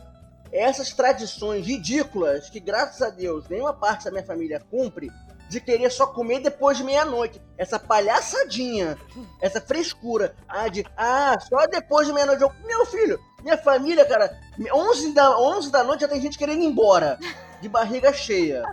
[0.52, 5.12] Essas tradições ridículas que, graças a Deus, nenhuma parte da minha família cumpre
[5.50, 7.40] de querer só comer depois de meia-noite.
[7.58, 8.98] Essa palhaçadinha,
[9.42, 10.36] essa frescura.
[10.48, 12.42] Ah, de, ah, só depois de meia-noite.
[12.42, 14.36] Eu- Meu filho, minha família, cara,
[14.74, 17.20] 11 da, 11 da noite já tem gente querendo ir embora.
[17.64, 18.64] De barriga cheia.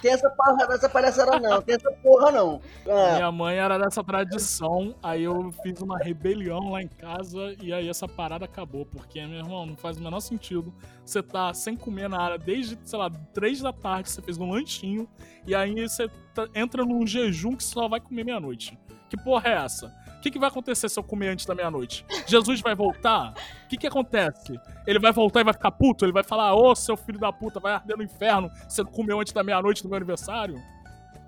[0.00, 2.60] Tem essa, porra, essa palhaçada não, tem essa porra não.
[2.88, 7.72] Ah, Minha mãe era dessa tradição, aí eu fiz uma rebelião lá em casa e
[7.72, 8.86] aí essa parada acabou.
[8.86, 10.72] Porque, meu irmão, não faz o menor sentido.
[11.04, 15.06] Você tá sem comer nada desde, sei lá, três da tarde, você fez um lanchinho
[15.46, 18.78] e aí você tá- entra num jejum que só vai comer meia-noite.
[19.10, 19.94] Que porra é essa?
[20.18, 22.04] O que, que vai acontecer se eu comer antes da meia-noite?
[22.26, 23.34] Jesus vai voltar?
[23.64, 24.58] O que, que acontece?
[24.84, 26.04] Ele vai voltar e vai ficar puto?
[26.04, 29.32] Ele vai falar, ô seu filho da puta, vai arder no inferno, você comeu antes
[29.32, 30.60] da meia-noite do meu aniversário?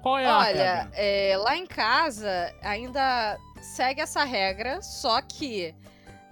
[0.03, 5.73] Qual é a Olha, é, lá em casa ainda segue essa regra, só que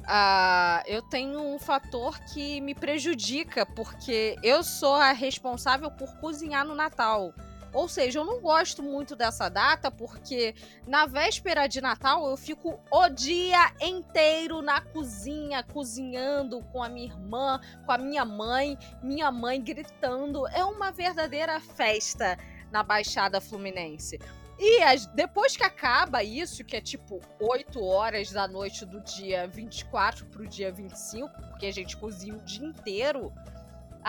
[0.05, 6.65] ah, eu tenho um fator que me prejudica, porque eu sou a responsável por cozinhar
[6.65, 7.33] no Natal.
[7.73, 10.55] Ou seja, eu não gosto muito dessa data, porque
[10.87, 17.07] na véspera de Natal eu fico o dia inteiro na cozinha, cozinhando com a minha
[17.07, 20.47] irmã, com a minha mãe, minha mãe gritando.
[20.49, 22.39] É uma verdadeira festa
[22.71, 24.19] na Baixada Fluminense.
[24.61, 29.47] E as- depois que acaba isso, que é tipo 8 horas da noite do dia
[29.47, 33.33] 24 pro dia 25, porque a gente cozinha o dia inteiro,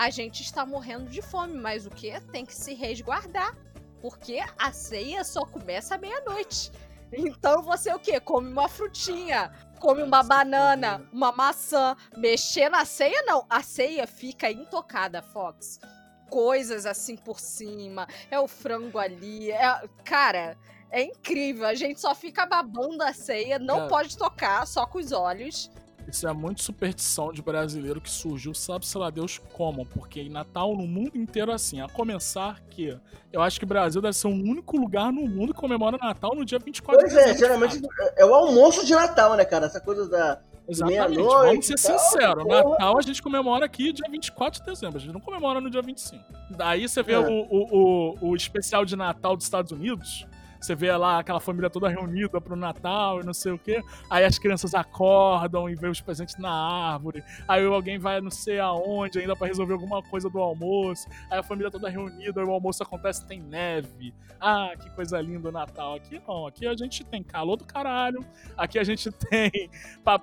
[0.00, 1.52] a gente está morrendo de fome.
[1.58, 2.18] Mas o que?
[2.32, 3.54] Tem que se resguardar.
[4.00, 6.72] Porque a ceia só começa à meia-noite.
[7.12, 8.18] Então você o quê?
[8.18, 11.94] Come uma frutinha, come uma banana, uma maçã.
[12.16, 13.44] Mexer na ceia, não.
[13.50, 15.78] A ceia fica intocada, Fox
[16.30, 19.82] coisas assim por cima, é o frango ali, é...
[20.04, 20.56] cara,
[20.88, 21.66] é incrível.
[21.66, 23.88] A gente só fica babando a ceia, não Cara.
[23.88, 25.68] pode tocar, só com os olhos.
[26.08, 30.76] Isso é muito superstição de brasileiro que surgiu, sabe-se lá Deus como, porque em Natal
[30.76, 31.80] no mundo inteiro é assim.
[31.80, 32.96] A começar que
[33.32, 36.34] eu acho que o Brasil deve ser o único lugar no mundo que comemora Natal
[36.34, 37.38] no dia 24 Pois de é, dezembro.
[37.38, 38.14] geralmente cara.
[38.16, 39.66] é o almoço de Natal, né, cara?
[39.66, 40.40] Essa coisa da.
[40.68, 41.16] Exatamente.
[41.16, 42.46] meia-noite Vamos ser sinceros.
[42.46, 44.98] Natal a gente comemora aqui dia 24 de dezembro.
[44.98, 46.22] A gente não comemora no dia 25.
[46.50, 47.18] Daí você vê É.
[47.18, 50.26] o, o, o, o especial de Natal dos Estados Unidos.
[50.60, 53.82] Você vê lá aquela família toda reunida pro Natal e não sei o quê.
[54.08, 57.24] Aí as crianças acordam e vê os presentes na árvore.
[57.48, 61.08] Aí alguém vai não sei aonde ainda pra resolver alguma coisa do almoço.
[61.30, 64.14] Aí a família toda reunida, o almoço acontece, tem neve.
[64.38, 65.94] Ah, que coisa linda o Natal.
[65.94, 68.24] Aqui não, aqui a gente tem calor do caralho.
[68.56, 69.70] Aqui a gente tem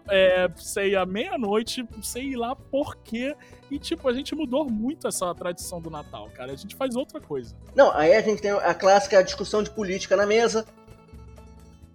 [0.09, 3.35] é, ceia meia-noite, sei lá por quê.
[3.69, 6.51] E, tipo, a gente mudou muito essa tradição do Natal, cara.
[6.51, 7.53] A gente faz outra coisa.
[7.75, 10.65] Não, aí a gente tem a clássica discussão de política na mesa.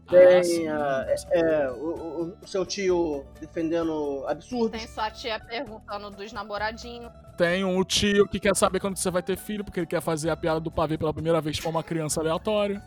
[0.06, 0.68] Ah, Tem sim.
[0.68, 4.78] a- é, o, o- o seu tio defendendo absurdos.
[4.78, 7.10] Tem sua tia perguntando dos namoradinhos.
[7.38, 10.28] Tem um tio que quer saber quando você vai ter filho, porque ele quer fazer
[10.28, 12.82] a piada do pavê pela primeira vez pra uma criança aleatória.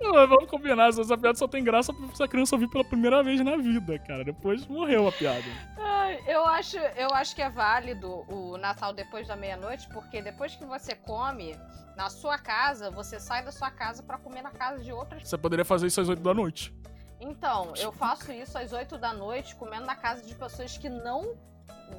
[0.00, 3.56] Vamos combinar, essa piada só tem graça se a criança ouvir pela primeira vez na
[3.56, 4.24] vida, cara.
[4.24, 5.44] Depois morreu a piada.
[5.76, 10.54] Ai, eu acho, eu acho que é válido o Natal depois da meia-noite, porque depois
[10.54, 11.56] que você come
[11.96, 15.28] na sua casa, você sai da sua casa pra comer na casa de outras.
[15.28, 16.74] Você poderia fazer isso às 8 da noite.
[17.18, 21.34] Então, eu faço isso às 8 da noite, comendo na casa de pessoas que não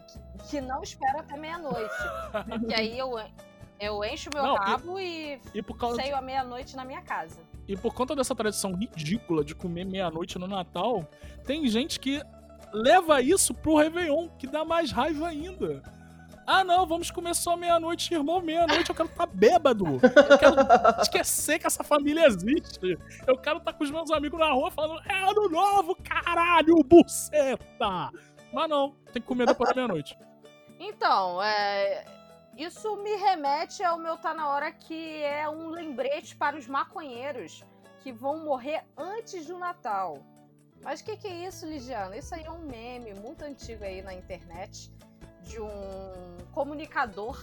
[0.08, 1.96] que, que não esperam até meia-noite.
[2.70, 3.18] E aí eu,
[3.80, 7.40] eu encho meu Não, e- rabo e, E causa ceio à meia-noite na minha casa.
[7.68, 11.06] E por conta dessa tradição ridícula de comer meia-noite no Natal,
[11.46, 12.22] tem gente que
[12.74, 15.84] leva isso pro Réveillon, que dá mais raiva ainda.
[16.50, 18.40] Ah, não, vamos comer só meia-noite, irmão.
[18.40, 19.86] Meia-noite eu quero estar bêbado.
[19.86, 20.56] Eu quero
[21.02, 22.98] esquecer que essa família existe.
[23.28, 28.12] Eu quero estar com os meus amigos na rua falando: é ano novo, caralho, buceta.
[28.54, 30.18] Mas não, tem que comer depois da meia-noite.
[30.80, 32.06] Então, é,
[32.58, 37.64] isso me remete ao meu Tá Na Hora, que é um lembrete para os maconheiros
[38.00, 40.26] que vão morrer antes do Natal.
[40.82, 42.18] Mas o que, que é isso, Ligiana?
[42.18, 44.92] Isso aí é um meme muito antigo aí na internet
[45.44, 45.70] de um
[46.52, 47.40] comunicador.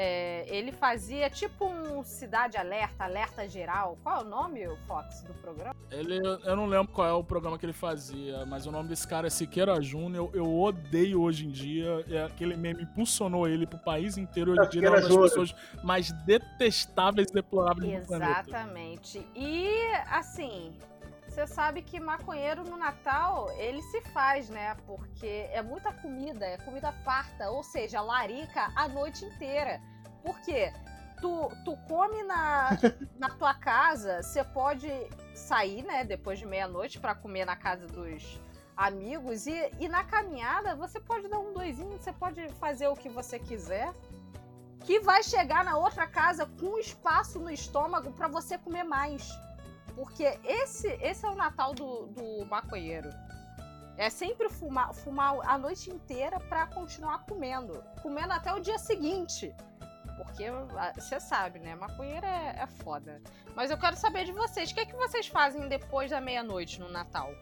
[0.00, 3.98] É, ele fazia tipo um Cidade Alerta, Alerta Geral.
[4.00, 5.74] Qual é o nome, Fox, do programa?
[5.90, 9.08] Ele, eu não lembro qual é o programa que ele fazia, mas o nome desse
[9.08, 10.30] cara é Siqueira Júnior.
[10.32, 12.04] Eu, eu odeio hoje em dia.
[12.08, 14.52] É, aquele meme impulsionou ele pro país inteiro.
[14.52, 18.44] Hoje em dia ele é uma das pessoas mais detestáveis e deploráveis do planeta.
[18.46, 19.26] Exatamente.
[19.34, 19.68] E
[20.08, 20.72] assim,
[21.38, 24.76] você sabe que maconheiro no Natal ele se faz, né?
[24.84, 29.80] Porque é muita comida, é comida farta, ou seja, larica a noite inteira.
[30.24, 30.72] Por quê?
[31.20, 32.70] Tu, tu come na,
[33.16, 34.90] na tua casa, você pode
[35.32, 38.40] sair, né, depois de meia-noite para comer na casa dos
[38.76, 43.08] amigos e, e na caminhada você pode dar um doisinho, você pode fazer o que
[43.08, 43.92] você quiser
[44.84, 49.28] que vai chegar na outra casa com espaço no estômago para você comer mais.
[49.98, 53.10] Porque esse, esse é o Natal do, do maconheiro.
[53.96, 57.82] É sempre fumar, fumar a noite inteira para continuar comendo.
[58.00, 59.52] Comendo até o dia seguinte.
[60.16, 61.74] Porque ah, você sabe, né?
[61.74, 63.20] Maconheira é, é foda.
[63.56, 64.70] Mas eu quero saber de vocês.
[64.70, 67.32] O que é que vocês fazem depois da meia-noite no Natal?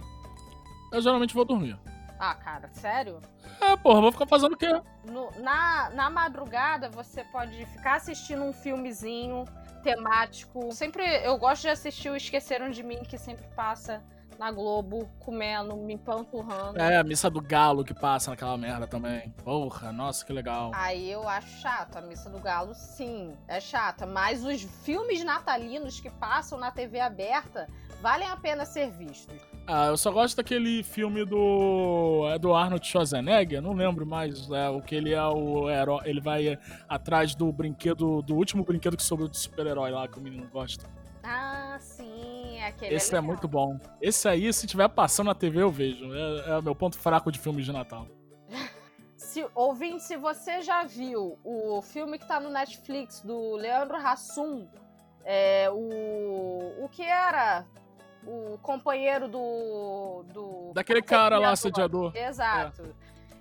[0.91, 1.79] Eu geralmente vou dormir.
[2.19, 3.21] Ah, cara, sério?
[3.61, 4.71] É, porra, vou ficar fazendo o quê?
[5.05, 9.45] No- na, na madrugada você pode ficar assistindo um filmezinho
[9.87, 10.73] temático.
[10.73, 14.03] Sempre eu gosto de assistir o Esqueceram de Mim, que sempre passa
[14.37, 16.79] na Globo, comendo, me empanturrando.
[16.79, 19.31] É, a missa do galo que passa naquela merda também.
[19.45, 20.73] Porra, nossa, que legal.
[20.75, 21.97] Aí eu acho chato.
[21.97, 24.05] A Missa do Galo, sim, é chata.
[24.05, 27.69] Mas os filmes natalinos que passam na TV aberta
[28.03, 29.41] valem a pena ser vistos.
[29.69, 32.29] Ah, eu só gosto daquele filme do.
[32.33, 34.49] É do Arnold Schwarzenegger, não lembro mais.
[34.51, 36.01] É, o que ele é o herói.
[36.05, 40.19] Ele vai é, atrás do brinquedo, do último brinquedo que sobrou do super-herói lá que
[40.19, 40.89] o menino gosta.
[41.25, 43.27] Ah, sim, aquele Esse é legal.
[43.27, 43.77] muito bom.
[44.01, 46.15] Esse aí, se tiver passando na TV, eu vejo.
[46.15, 48.07] É, é o meu ponto fraco de filmes de Natal.
[49.17, 54.69] Se, ouvinte, se você já viu o filme que tá no Netflix do Leandro Hassum,
[55.25, 57.67] é, o, o que era
[58.27, 60.25] o companheiro do.
[60.33, 62.15] do Daquele cara lá, assediador.
[62.15, 62.95] Exato.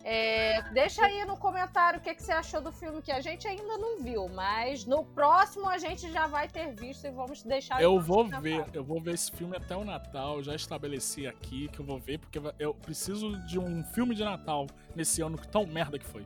[0.07, 3.47] É, deixa aí no comentário o que, que você achou do filme, que a gente
[3.47, 7.81] ainda não viu, mas no próximo a gente já vai ter visto e vamos deixar
[7.81, 10.43] Eu vou ver, eu vou ver esse filme até o Natal.
[10.43, 14.67] Já estabeleci aqui que eu vou ver, porque eu preciso de um filme de Natal
[14.95, 16.23] nesse ano tão merda que foi.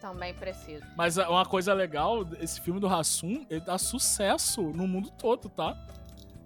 [0.00, 0.86] Também preciso.
[0.96, 5.50] Mas é uma coisa legal, esse filme do Hassum, ele dá sucesso no mundo todo,
[5.50, 5.76] tá?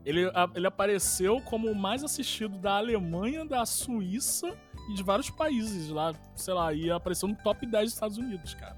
[0.04, 4.54] Ele, a- ele apareceu como o mais assistido da Alemanha, da Suíça
[4.90, 8.52] e de vários países lá, sei lá, e apareceu no top 10 dos Estados Unidos,
[8.54, 8.76] cara.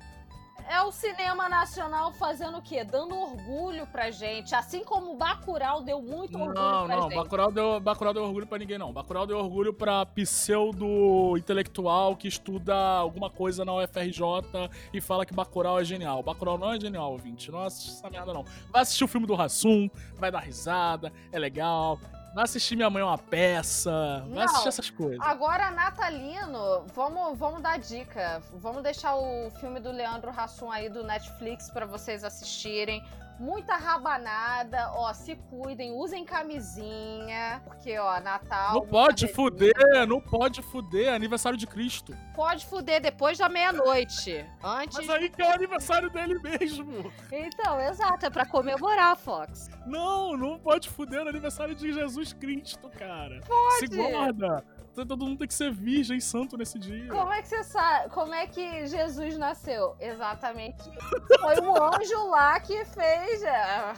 [0.68, 2.82] É o cinema nacional fazendo o quê?
[2.82, 4.52] Dando orgulho pra gente.
[4.54, 7.14] Assim como o Bacurau deu muito orgulho Não, pra não, gente.
[7.14, 8.92] Bacurau deu, Bacurau deu orgulho pra ninguém, não.
[8.92, 15.78] Bacurau deu orgulho pra pseudo-intelectual que estuda alguma coisa na UFRJ e fala que Bacurau
[15.80, 16.20] é genial.
[16.22, 17.48] Bacurau não é genial, ouvinte.
[17.50, 18.44] Não assiste essa merda, não.
[18.70, 22.00] Vai assistir o filme do Hassum, vai dar risada, é legal.
[22.36, 24.42] Vai assistir Minha Mãe é uma Peça, vai Não.
[24.42, 25.18] assistir essas coisas.
[25.26, 28.42] Agora, Natalino, vamos, vamos dar dica.
[28.52, 33.02] Vamos deixar o filme do Leandro Hassum aí do Netflix pra vocês assistirem.
[33.38, 38.74] Muita rabanada, ó, se cuidem, usem camisinha, porque, ó, Natal...
[38.74, 39.74] Não pode fuder,
[40.08, 42.16] não pode fuder, é aniversário de Cristo.
[42.34, 44.44] Pode fuder depois da meia-noite.
[44.62, 44.96] Antes.
[44.96, 47.12] Mas aí que é o aniversário dele mesmo.
[47.30, 49.68] Então, exato, é pra comemorar, Fox.
[49.86, 53.40] Não, não pode fuder no aniversário de Jesus Cristo, cara.
[53.46, 53.78] Pode.
[53.78, 54.64] Se guarda.
[55.04, 57.08] Todo mundo tem que ser virgem santo nesse dia.
[57.08, 58.08] Como é que você sabe?
[58.10, 59.94] Como é que Jesus nasceu?
[60.00, 60.82] Exatamente.
[61.40, 63.42] Foi um anjo lá que fez.
[63.42, 63.94] é.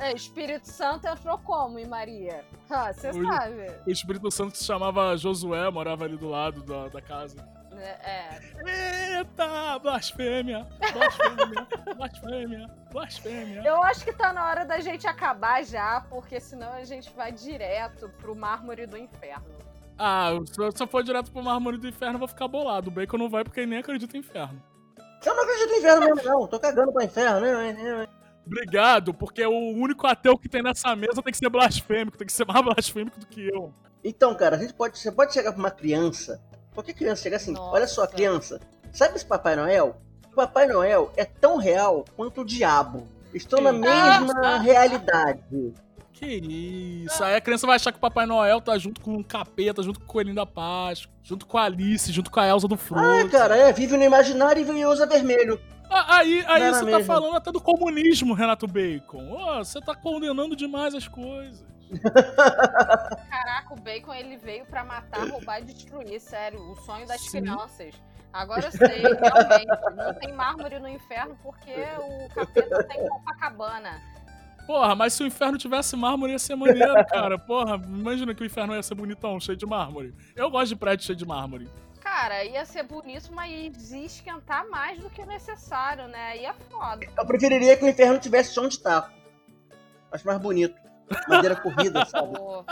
[0.00, 2.44] É, Espírito Santo entrou como em Maria?
[2.68, 3.66] Você sabe.
[3.86, 7.36] O Espírito Santo se chamava Josué, morava ali do lado da, da casa.
[7.76, 9.18] É.
[9.18, 13.62] Eita, blasfêmia, blasfêmia, blasfêmia, blasfêmia.
[13.64, 17.30] Eu acho que tá na hora da gente acabar já, porque senão a gente vai
[17.30, 19.67] direto pro mármore do inferno.
[19.98, 22.88] Ah, se eu, se eu for direto pro mármore do inferno, eu vou ficar bolado.
[22.88, 24.62] O Bacon não vai porque ele nem acredita em inferno.
[25.26, 26.46] Eu não acredito em inferno mesmo, não.
[26.46, 28.06] Tô cagando pra inferno, né?
[28.46, 32.32] Obrigado, porque o único ateu que tem nessa mesa tem que ser blasfêmico, tem que
[32.32, 33.74] ser mais blasfêmico do que eu.
[34.02, 36.40] Então, cara, a gente pode, você pode chegar pra uma criança,
[36.72, 37.74] qualquer criança chegar assim, Nossa.
[37.74, 38.60] olha só, criança,
[38.92, 40.00] sabe esse Papai Noel?
[40.32, 43.06] O Papai Noel é tão real quanto o diabo.
[43.34, 45.74] Estão na mesma realidade.
[46.18, 47.22] Que isso.
[47.22, 50.00] Aí a criança vai achar que o Papai Noel tá junto com o capeta, junto
[50.00, 53.26] com o Coelhinho da Páscoa, junto com a Alice, junto com a Elsa do Frozen.
[53.26, 55.60] Ah, cara, é, vive no imaginário e usa vermelho.
[55.88, 57.04] Ah, Aí, aí Não você tá mesmo.
[57.04, 59.32] falando até do comunismo, Renato Bacon.
[59.32, 61.64] Ó, você tá condenando demais as coisas.
[63.30, 66.60] Caraca, o Bacon ele veio pra matar, roubar e destruir, sério.
[66.72, 67.42] O sonho das Sim.
[67.42, 67.94] crianças.
[68.32, 69.96] Agora eu sei, realmente.
[69.96, 74.02] Não tem mármore no inferno porque o capeta tem Copacabana.
[74.68, 77.38] Porra, mas se o inferno tivesse mármore ia ser maneiro, cara.
[77.38, 80.14] Porra, imagina que o inferno ia ser bonitão, cheio de mármore.
[80.36, 81.70] Eu gosto de prédio cheio de mármore.
[82.02, 83.50] Cara, ia ser bonito, mas
[83.90, 86.36] ia esquentar mais do que necessário, né?
[86.42, 87.06] Ia foda.
[87.16, 89.10] Eu preferiria que o inferno tivesse chão de taco.
[90.12, 90.76] Acho mais bonito.
[91.28, 92.36] Madeira corrida, sabe?
[92.36, 92.64] Pô,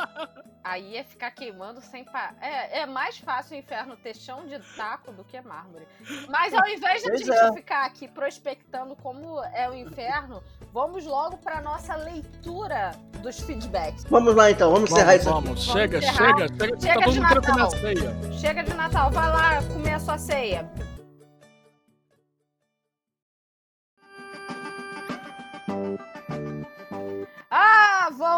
[0.63, 2.35] aí ia ficar queimando sem parar.
[2.41, 5.87] É, é mais fácil o inferno ter chão de taco do que mármore.
[6.29, 7.53] Mas ao invés de a gente é.
[7.53, 14.05] ficar aqui prospectando como é o inferno, vamos logo pra nossa leitura dos feedbacks.
[14.05, 15.45] Vamos lá então, vamos encerrar Vamos, isso aqui.
[15.45, 15.63] vamos.
[15.65, 16.17] Chega, encerrar.
[16.17, 16.81] chega, chega.
[16.81, 17.71] Chega tá todo de Natal.
[17.71, 18.33] ceia.
[18.33, 20.71] Chega de Natal, vai lá comer a sua ceia.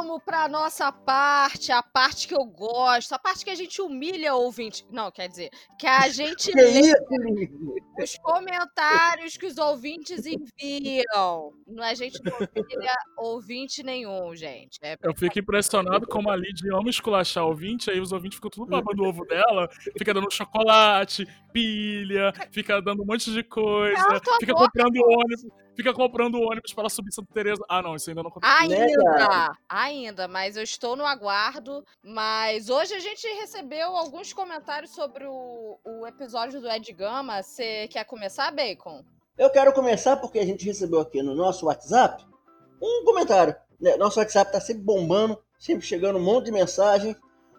[0.08, 4.34] Vamos pra nossa parte, a parte que eu gosto, a parte que a gente humilha
[4.34, 4.86] o ouvinte.
[4.90, 6.94] Não, quer dizer, que a gente Que lê isso,
[8.00, 11.52] os comentários que os ouvintes enviam.
[11.66, 14.78] Não, a gente não humilha ouvinte nenhum, gente.
[14.82, 18.50] É Eu fico impressionado como a Lid ama esculachar o ouvinte, aí os ouvintes ficam
[18.50, 24.20] tudo babando o ovo dela, fica dando chocolate, pilha, fica dando um monte de coisa,
[24.40, 25.44] fica comprando ônibus,
[25.78, 27.64] fica comprando ônibus pra ela subir Santa Teresa.
[27.68, 28.68] Ah, não, isso ainda não aconteceu.
[28.68, 31.84] Né, Ainda, ainda, mas eu estou no aguardo.
[32.02, 37.42] Mas hoje a gente recebeu alguns comentários sobre o, o episódio do Ed Gama.
[37.42, 39.04] Você quer começar, Bacon?
[39.38, 42.26] Eu quero começar porque a gente recebeu aqui no nosso WhatsApp
[42.82, 43.54] um comentário.
[43.80, 43.96] né?
[43.96, 47.14] Nosso WhatsApp tá sempre bombando, sempre chegando um monte de mensagem.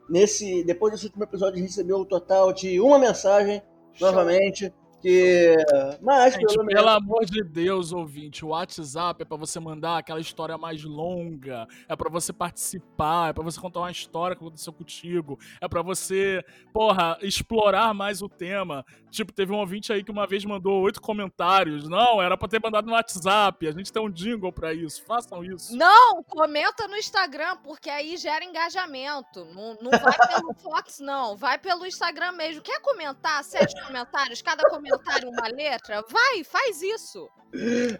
[0.09, 3.61] Nesse, depois desse último episódio, a gente recebeu um total de uma mensagem
[4.01, 4.73] novamente.
[5.01, 5.55] Que,
[6.01, 9.97] mas Gente, pelo menos pelo amor de Deus, ouvinte, o WhatsApp é pra você mandar
[9.97, 14.43] aquela história mais longa, é pra você participar, é pra você contar uma história que
[14.43, 16.43] aconteceu contigo, é pra você,
[16.73, 18.85] porra, explorar mais o tema.
[19.09, 21.87] Tipo, teve um ouvinte aí que uma vez mandou oito comentários.
[21.87, 23.67] Não, era pra ter mandado no WhatsApp.
[23.67, 25.03] A gente tem um jingle pra isso.
[25.05, 25.75] Façam isso.
[25.75, 29.45] Não, comenta no Instagram, porque aí gera engajamento.
[29.45, 31.35] Não, não vai pelo Fox, não.
[31.35, 32.61] Vai pelo Instagram mesmo.
[32.61, 34.43] Quer comentar sete comentários?
[34.43, 34.88] Cada comentário
[35.25, 36.03] uma letra?
[36.09, 37.29] Vai, faz isso.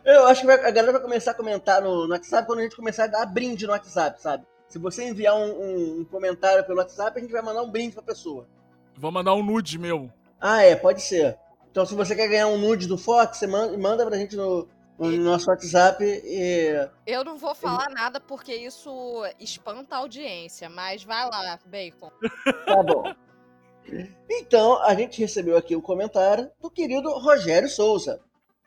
[0.06, 2.64] Eu acho que vai- a galera vai começar a comentar no, no WhatsApp quando a
[2.64, 4.46] gente começar a dar brinde no WhatsApp, sabe?
[4.68, 7.94] Se você enviar um, um- um comentário pelo WhatsApp, a gente vai mandar um brinde
[7.96, 8.48] pra pessoa.
[8.96, 10.12] Vou mandar um nude meu.
[10.40, 11.38] Ah, é, pode ser.
[11.72, 14.68] Então, se você quer ganhar um nude do Fox, você manda, manda pra gente no,
[14.98, 16.88] no nosso WhatsApp e.
[17.08, 22.12] Eu não vou falar nada porque isso espanta a audiência, mas vai lá, Bacon.
[22.66, 23.14] Tá bom.
[24.30, 28.20] Então, a gente recebeu aqui o comentário do querido Rogério Souza,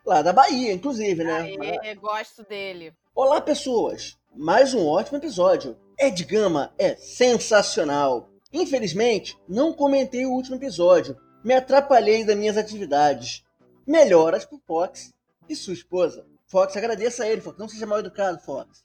[0.05, 1.41] lá da Bahia, inclusive, né?
[1.59, 2.93] Aê, gosto dele.
[3.15, 4.17] Olá, pessoas!
[4.35, 5.77] Mais um ótimo episódio.
[5.99, 8.29] Ed Gama é sensacional.
[8.51, 11.17] Infelizmente, não comentei o último episódio.
[11.43, 13.43] Me atrapalhei das minhas atividades.
[13.85, 15.13] Melhoras pro Fox
[15.47, 16.25] e sua esposa.
[16.47, 17.57] Fox, agradeça a ele, Fox.
[17.57, 18.83] Não seja mal educado, Fox.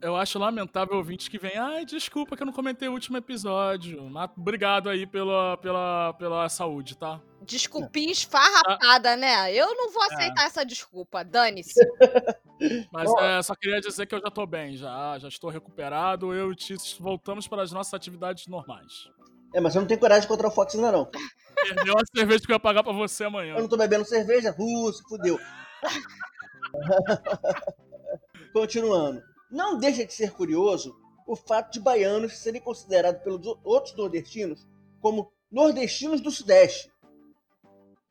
[0.00, 4.02] Eu acho lamentável ouvinte que vem, ai, desculpa que eu não comentei o último episódio.
[4.08, 7.20] Mas obrigado aí pela, pela, pela saúde, tá?
[7.42, 9.52] Desculpinha esfarrapada, né?
[9.52, 9.92] Eu não É.
[9.92, 11.24] vou aceitar essa desculpa.
[11.24, 11.80] Dane-se.
[12.92, 16.32] Mas é, só queria dizer que eu já tô bem, já, já estou recuperado.
[16.32, 19.08] Eu e o Tis voltamos para as nossas atividades normais.
[19.54, 21.06] É, mas eu não tenho coragem de contra o Fox ainda não.
[21.54, 23.54] Perdeu a cerveja que eu ia pagar pra você amanhã.
[23.54, 25.38] Eu não tô bebendo cerveja, uh, se fudeu.
[28.52, 29.22] Continuando.
[29.50, 30.94] Não deixa de ser curioso
[31.26, 34.66] o fato de baianos serem considerados pelos outros nordestinos
[35.00, 36.90] como nordestinos do Sudeste.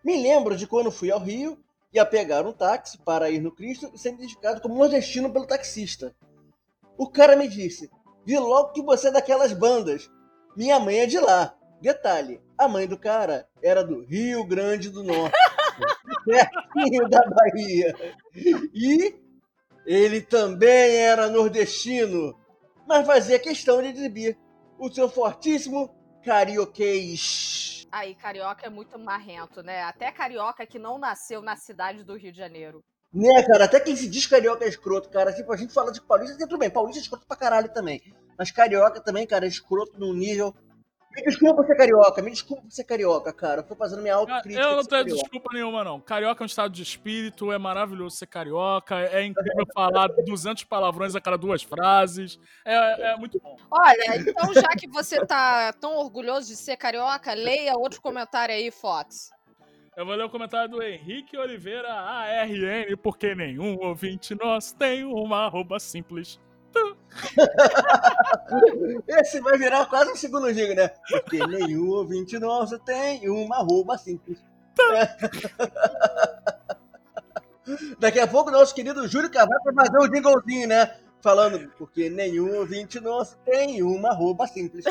[0.03, 1.57] Me lembro de quando fui ao Rio
[1.93, 5.47] e a pegar um táxi para ir no Cristo e ser identificado como nordestino pelo
[5.47, 6.15] taxista.
[6.97, 7.89] O cara me disse:
[8.25, 10.09] Vi logo que você é daquelas bandas.
[10.55, 11.55] Minha mãe é de lá.
[11.81, 15.35] Detalhe: a mãe do cara era do Rio Grande do Norte,
[16.25, 17.95] pertinho da Bahia.
[18.73, 19.26] E
[19.87, 22.37] ele também era nordestino,
[22.85, 24.37] mas fazia questão de exibir
[24.77, 27.87] o seu fortíssimo carioquês.
[27.89, 29.83] Aí, carioca é muito marrento, né?
[29.83, 32.83] Até carioca que não nasceu na cidade do Rio de Janeiro.
[33.13, 33.63] Né, cara?
[33.63, 35.31] Até quem se diz carioca é escroto, cara.
[35.31, 38.01] Tipo, a gente fala de paulista, tudo bem, paulista é escroto pra caralho também.
[38.37, 40.53] Mas carioca também, cara, é escroto num nível.
[41.17, 43.61] Me desculpa ser carioca, me desculpa por ser carioca, cara.
[43.61, 44.61] Eu tô fazendo minha autocrítica.
[44.61, 45.21] Eu não tenho carioca.
[45.23, 45.99] desculpa nenhuma, não.
[45.99, 51.15] Carioca é um estado de espírito, é maravilhoso ser carioca, é incrível falar 200 palavrões
[51.15, 52.39] a cada duas frases.
[52.63, 53.57] É, é muito bom.
[53.71, 58.69] Olha, então já que você tá tão orgulhoso de ser carioca, leia outro comentário aí,
[58.69, 59.31] Fox.
[59.95, 65.47] Eu vou ler o comentário do Henrique Oliveira ARN, porque nenhum ouvinte nosso tem uma
[65.47, 66.39] arroba simples.
[69.07, 70.89] Esse vai virar quase um segundo giga, né?
[71.09, 74.43] Porque nenhum ouvinte nosso tem uma roupa simples.
[77.99, 80.97] Daqui a pouco, nosso querido Júlio Carvalho vai fazer o jinglezinho, né?
[81.21, 84.85] Falando, porque nenhum ouvinte nosso tem uma roupa simples.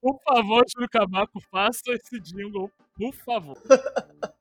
[0.00, 3.56] Por favor, Júlio Cabaco, faça esse jingle, por favor.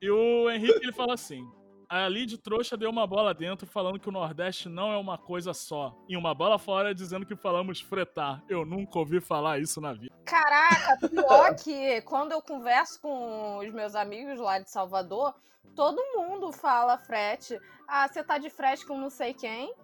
[0.00, 1.44] E o Henrique ele fala assim:
[1.88, 5.54] a Lid trouxa deu uma bola dentro falando que o Nordeste não é uma coisa
[5.54, 5.96] só.
[6.08, 8.42] E uma bola fora dizendo que falamos fretar.
[8.48, 10.14] Eu nunca ouvi falar isso na vida.
[10.24, 15.34] Caraca, pior que quando eu converso com os meus amigos lá de Salvador,
[15.74, 17.58] todo mundo fala frete.
[17.86, 19.74] Ah, você tá de frete com não sei quem.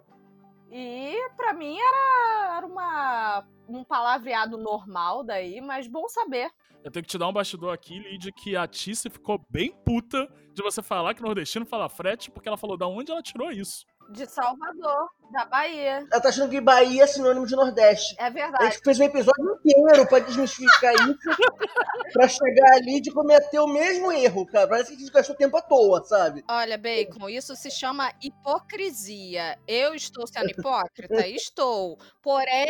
[0.71, 6.51] E pra mim era, era uma, um palavreado normal daí, mas bom saber.
[6.85, 10.31] Eu tenho que te dar um bastidor aqui, Lid, que a Tice ficou bem puta
[10.53, 13.87] de você falar que nordestino fala frete, porque ela falou da onde ela tirou isso.
[14.09, 16.05] De Salvador, da Bahia.
[16.11, 18.15] Ela tá achando que Bahia é sinônimo de Nordeste.
[18.19, 18.65] É A verdade.
[18.65, 21.17] gente fez um episódio inteiro pra desmistificar isso,
[22.13, 24.67] pra chegar ali de cometer o mesmo erro, cara.
[24.67, 26.43] Parece que a gente gastou tempo à toa, sabe?
[26.47, 29.57] Olha, Bacon, isso se chama hipocrisia.
[29.67, 31.25] Eu estou sendo hipócrita?
[31.27, 31.97] Estou.
[32.21, 32.67] Porém,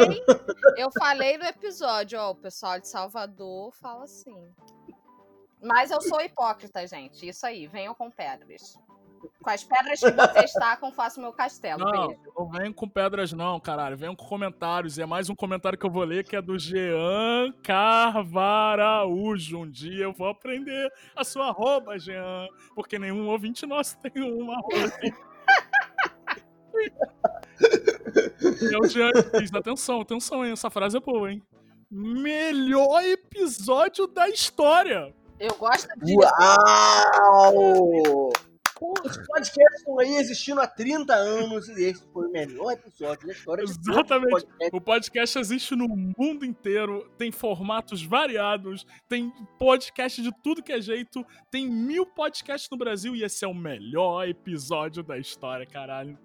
[0.78, 4.36] eu falei no episódio, ó, o pessoal de Salvador fala assim.
[5.62, 7.28] Mas eu sou hipócrita, gente.
[7.28, 8.78] Isso aí, venham com pedras.
[9.42, 11.84] Com as pedras que vocês tacam, faço meu castelo.
[11.84, 12.22] Não, Beijo.
[12.38, 13.98] não venham com pedras, não, caralho.
[13.98, 14.98] Venham com comentários.
[14.98, 19.60] E é mais um comentário que eu vou ler que é do Jean Carvaraújo.
[19.60, 22.48] Um dia eu vou aprender a sua arroba, Jean.
[22.74, 25.12] Porque nenhum ouvinte nosso tem uma arroba assim.
[28.72, 30.52] É o Jean que diz, atenção, atenção, hein?
[30.52, 31.42] Essa frase é boa, hein?
[31.90, 35.14] Melhor episódio da história.
[35.40, 36.20] Eu gosto disso.
[36.20, 38.32] Uau!
[38.82, 43.34] Os podcasts estão aí existindo há 30 anos e esse foi o melhor episódio da
[43.34, 44.46] história Exatamente.
[44.74, 50.82] O podcast existe no mundo inteiro, tem formatos variados, tem podcast de tudo que é
[50.82, 56.18] jeito, tem mil podcasts no Brasil e esse é o melhor episódio da história, caralho.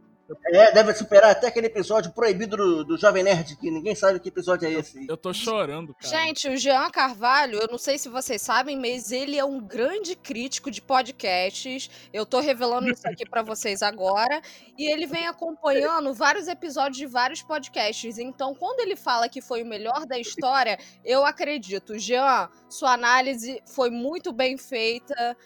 [0.46, 4.28] É, deve superar até aquele episódio proibido do, do Jovem Nerd, que ninguém sabe que
[4.28, 5.06] episódio é esse.
[5.08, 6.24] Eu tô chorando, cara.
[6.24, 10.14] Gente, o Jean Carvalho, eu não sei se vocês sabem, mas ele é um grande
[10.14, 11.90] crítico de podcasts.
[12.12, 14.40] Eu tô revelando isso aqui pra vocês agora.
[14.78, 18.18] E ele vem acompanhando vários episódios de vários podcasts.
[18.18, 21.98] Então, quando ele fala que foi o melhor da história, eu acredito.
[21.98, 25.36] Jean, sua análise foi muito bem feita,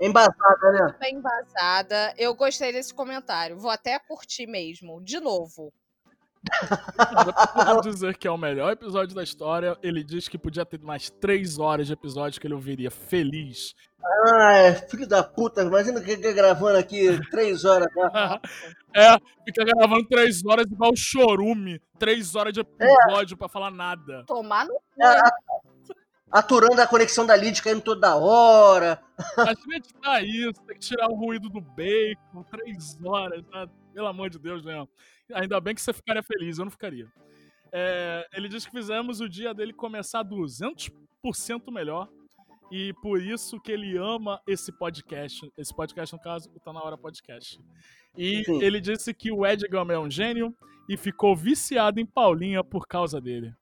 [0.00, 0.94] Embasada, né?
[0.98, 2.14] bem embasada.
[2.16, 3.58] Eu gostei desse comentário.
[3.58, 5.02] Vou até curtir mesmo.
[5.02, 5.72] De novo.
[7.66, 9.76] Eu vou dizer que é o melhor episódio da história.
[9.82, 13.74] Ele diz que podia ter mais três horas de episódio que ele ouviria feliz.
[14.04, 17.88] Ah, é, filho da puta, imagina que que gravando aqui três horas.
[17.94, 18.10] né?
[18.94, 21.80] é, fica gravando três horas igual o chorume.
[21.98, 24.24] Três horas de episódio pra falar nada.
[24.26, 25.02] Tomar no cu.
[25.02, 25.20] É,
[26.30, 29.00] aturando a conexão da Lid caindo toda hora.
[29.36, 33.68] Imagina editar isso, tem que tirar o ruído do bacon, três horas, né?
[33.94, 34.88] Pelo amor de Deus, Leão.
[35.32, 37.08] Ainda bem que você ficaria feliz, eu não ficaria.
[37.72, 40.90] É, ele diz que fizemos o dia dele começar 200%
[41.70, 42.08] melhor
[42.70, 45.50] e por isso que ele ama esse podcast.
[45.56, 47.58] Esse podcast, no caso, o Tá Na Hora Podcast.
[48.16, 48.62] E Sim.
[48.62, 50.54] ele disse que o Ed Gama é um gênio
[50.88, 53.54] e ficou viciado em Paulinha por causa dele.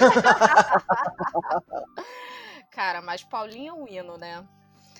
[2.70, 4.46] Cara, mas Paulinho é um hino, né?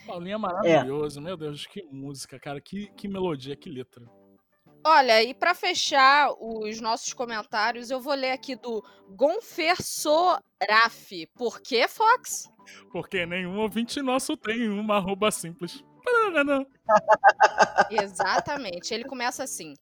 [0.07, 4.05] Paulinha é maravilhoso, meu Deus, que música, cara, que, que melodia, que letra.
[4.85, 11.27] Olha, e pra fechar os nossos comentários, eu vou ler aqui do Gonfer Soraf.
[11.35, 12.51] Por quê, Fox?
[12.91, 15.85] Porque nenhum ouvinte nosso tem uma arroba simples.
[17.91, 18.95] Exatamente.
[18.95, 19.75] Ele começa assim: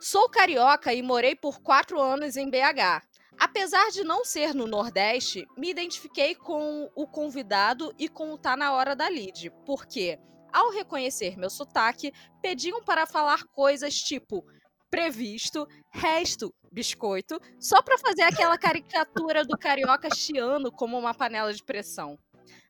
[0.00, 3.06] Sou carioca e morei por quatro anos em BH.
[3.40, 8.54] Apesar de não ser no Nordeste, me identifiquei com o convidado e com o Tá
[8.54, 10.18] na Hora da Lid, porque,
[10.52, 12.12] ao reconhecer meu sotaque,
[12.42, 14.44] pediam para falar coisas tipo
[14.90, 21.64] previsto, resto, biscoito, só para fazer aquela caricatura do carioca chiando como uma panela de
[21.64, 22.18] pressão.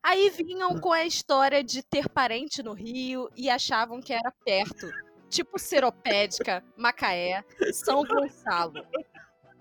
[0.01, 4.89] Aí vinham com a história de ter parente no Rio e achavam que era perto,
[5.29, 8.87] tipo Seropédica, Macaé, São Gonçalo.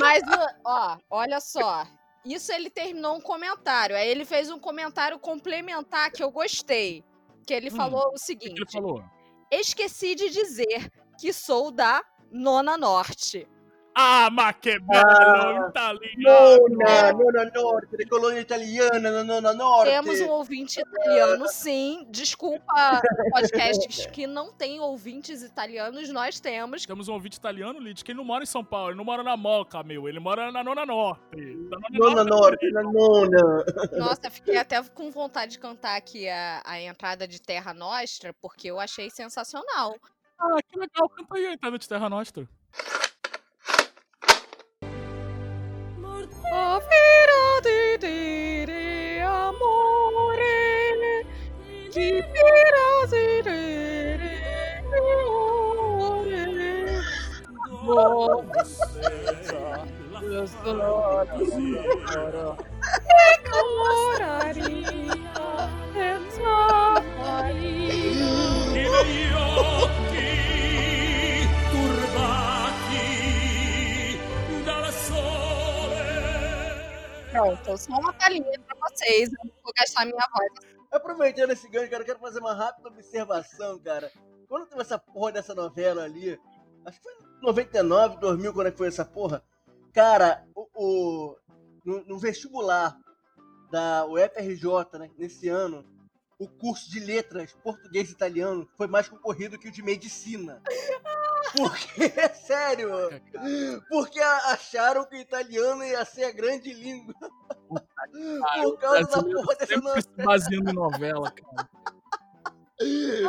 [0.00, 0.22] Mas,
[0.64, 1.86] ó, olha só.
[2.24, 3.96] Isso ele terminou um comentário.
[3.96, 7.04] Aí ele fez um comentário complementar que eu gostei.
[7.46, 9.04] Que ele Hum, falou o que seguinte: ele falou?
[9.50, 13.48] Esqueci de dizer que sou da Nona Norte.
[13.94, 16.66] Ah, ma che bello, Ah, italiano!
[16.68, 19.90] Nona, nona norte, de colônia italiana, nona norte.
[19.90, 22.06] Temos um ouvinte italiano, sim.
[22.08, 26.86] Desculpa, podcasts que não têm ouvintes italianos, nós temos.
[26.86, 29.22] Temos um ouvinte italiano, Lid, que ele não mora em São Paulo, ele não mora
[29.22, 31.22] na Moca, meu, ele mora na Nona Norte.
[31.68, 33.64] Da Nona norte, na nona.
[33.92, 38.68] Nossa, fiquei até com vontade de cantar aqui a, a entrada de Terra Nostra, porque
[38.68, 39.94] eu achei sensacional.
[40.38, 42.48] Ah, que legal, canta aí a entrada de Terra Nostra.
[48.02, 50.58] Tetere amore,
[51.88, 53.60] chissà se te
[55.22, 56.42] amore,
[57.84, 59.06] bossa,
[60.20, 62.56] lo sto dicendo,
[63.06, 64.90] e comoraria,
[65.94, 67.70] e zafaria.
[77.42, 79.30] Pronto, só uma palhinha pra vocês.
[79.32, 80.52] Eu não vou gastar minha voz.
[80.92, 84.10] Aproveitando esse gancho, cara, eu quero fazer uma rápida observação, cara.
[84.48, 86.38] quando teve essa porra dessa novela ali,
[86.84, 89.42] acho que foi em 99, 2000, quando é foi essa porra,
[89.94, 91.36] cara, o, o-
[91.84, 92.96] no, no vestibular
[93.70, 95.84] da UFRJ, né, nesse ano,
[96.42, 100.60] o curso de letras português e italiano foi mais concorrido que o de medicina.
[101.56, 102.88] Porque, sério,
[103.90, 107.14] porque acharam que o italiano ia ser a grande língua.
[108.62, 110.00] Por causa da porra dessa novela.
[110.00, 111.68] se baseando em novela, cara.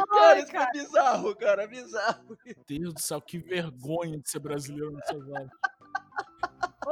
[0.07, 2.38] Cara, isso é bizarro, cara, bizarro.
[2.45, 5.49] Meu Deus do céu, que vergonha de ser brasileiro nessas horas.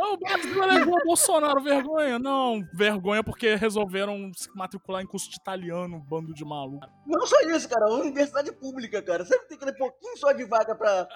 [0.03, 2.17] O Brasil levou o Bolsonaro, vergonha?
[2.17, 6.85] Não, vergonha porque resolveram se matricular em curso de italiano, bando de maluco.
[7.05, 9.23] Não só isso, cara, universidade pública, cara.
[9.23, 11.07] Sempre tem aquele pouquinho só de vaga pra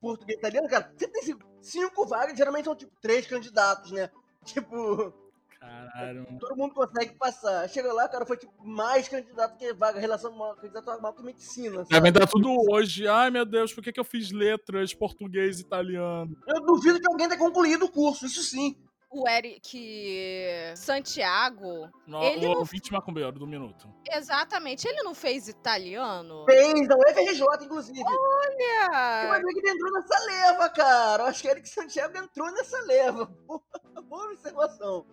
[0.00, 0.92] português italiano, cara.
[0.96, 4.10] Você tem cinco vagas, geralmente são tipo três candidatos, né?
[4.44, 5.14] Tipo,
[5.62, 6.26] Caralho.
[6.40, 7.68] todo mundo consegue passar.
[7.68, 11.76] Chega lá, cara, foi tipo mais candidato que vaga, relação a candidato normal que medicina.
[11.84, 11.88] Sabe?
[11.90, 13.06] Devem dar tudo hoje.
[13.06, 16.36] Ai, meu Deus, por que, que eu fiz letras português e italiano?
[16.48, 18.76] Eu duvido que alguém tenha concluído o curso, isso sim.
[19.14, 23.86] O Eric Santiago, No, Ele o não- ouvinte macumbeiro do minuto.
[24.10, 26.44] exatamente, ele não fez italiano?
[26.46, 28.00] Fez da UFRJ, inclusive.
[28.00, 29.34] Eu Olha!
[29.34, 31.22] amigo ele entrou nessa leva, cara.
[31.24, 33.26] Eu acho que Eric Santiago entrou nessa leva.
[34.08, 35.04] Boa observação.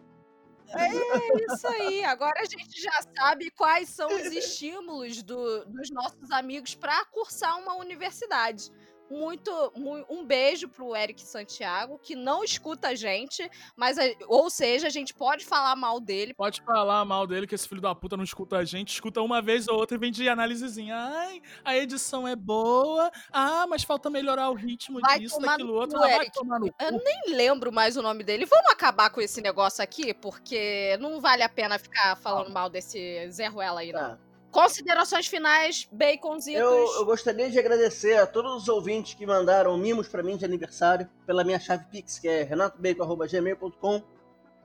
[0.76, 2.04] É isso aí.
[2.04, 7.58] Agora a gente já sabe quais são os estímulos do- dos nossos amigos para cursar
[7.60, 8.70] uma universidade.
[9.10, 13.98] Muito, mu- um beijo pro Eric Santiago, que não escuta a gente, mas,
[14.28, 16.34] ou seja, a gente pode falar mal dele.
[16.34, 19.42] Pode falar mal dele, que esse filho da puta não escuta a gente, escuta uma
[19.42, 20.96] vez ou outra e vem de análisezinha.
[20.96, 23.12] Ai, a edição é boa.
[23.32, 25.98] Ah, mas falta melhorar o ritmo Vai disso, tomar daquilo no outro.
[25.98, 26.32] Ah, vai Eric.
[26.34, 27.04] tomar no Eu cu.
[27.04, 28.46] nem lembro mais o nome dele.
[28.46, 33.30] Vamos acabar com esse negócio aqui, porque não vale a pena ficar falando mal desse
[33.32, 34.00] Zé Ruela aí, não.
[34.00, 34.20] Tá.
[34.52, 36.62] Considerações finais, baconzitos.
[36.62, 40.46] Eu, eu gostaria de agradecer a todos os ouvintes que mandaram mimos pra mim de
[40.46, 44.04] aniversário pela minha chave Pix, que é renatobacon.gmail.com.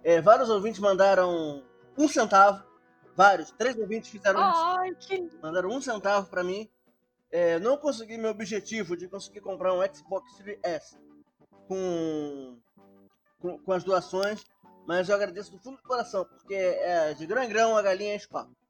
[0.03, 1.62] É, vários ouvintes mandaram
[1.99, 2.64] um centavo.
[3.14, 3.51] Vários.
[3.53, 4.59] Três ouvintes fizeram isso.
[4.59, 6.68] Ai, que mandaram um centavo pra mim.
[7.30, 10.97] É, não consegui meu objetivo de conseguir comprar um Xbox Series S
[11.68, 12.57] com,
[13.41, 14.45] com, com as doações,
[14.87, 18.16] mas eu agradeço do fundo do coração, porque é de grão em grão a galinha
[18.16, 18.64] o papo.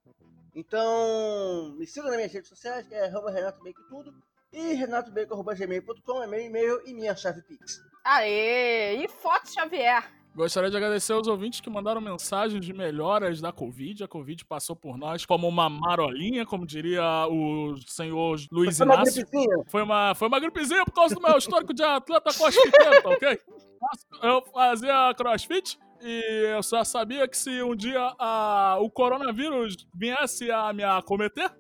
[0.55, 4.15] Então, me siga nas minhas redes sociais, que é arroba Renato Bacon tudo,
[4.53, 7.81] e renatobacon.gmail.com é meu e-mail e minha chave Pix.
[8.05, 9.03] Aê!
[9.03, 10.05] E Fox Xavier.
[10.35, 14.03] Gostaria de agradecer aos ouvintes que mandaram mensagens de melhoras da Covid.
[14.03, 18.95] A Covid passou por nós como uma marolinha, como diria o senhor Luiz Foi uma
[18.97, 19.23] Inácio.
[19.23, 19.65] gripezinha?
[19.69, 23.39] Foi uma, foi uma gripezinha por causa do meu histórico de atleta crossfiteiro, tá ok?
[24.23, 30.51] Eu fazia crossfit e eu só sabia que se um dia a- o coronavírus viesse
[30.51, 31.51] a me acometer,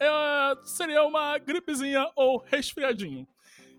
[0.00, 3.26] é, seria uma gripezinha ou resfriadinho.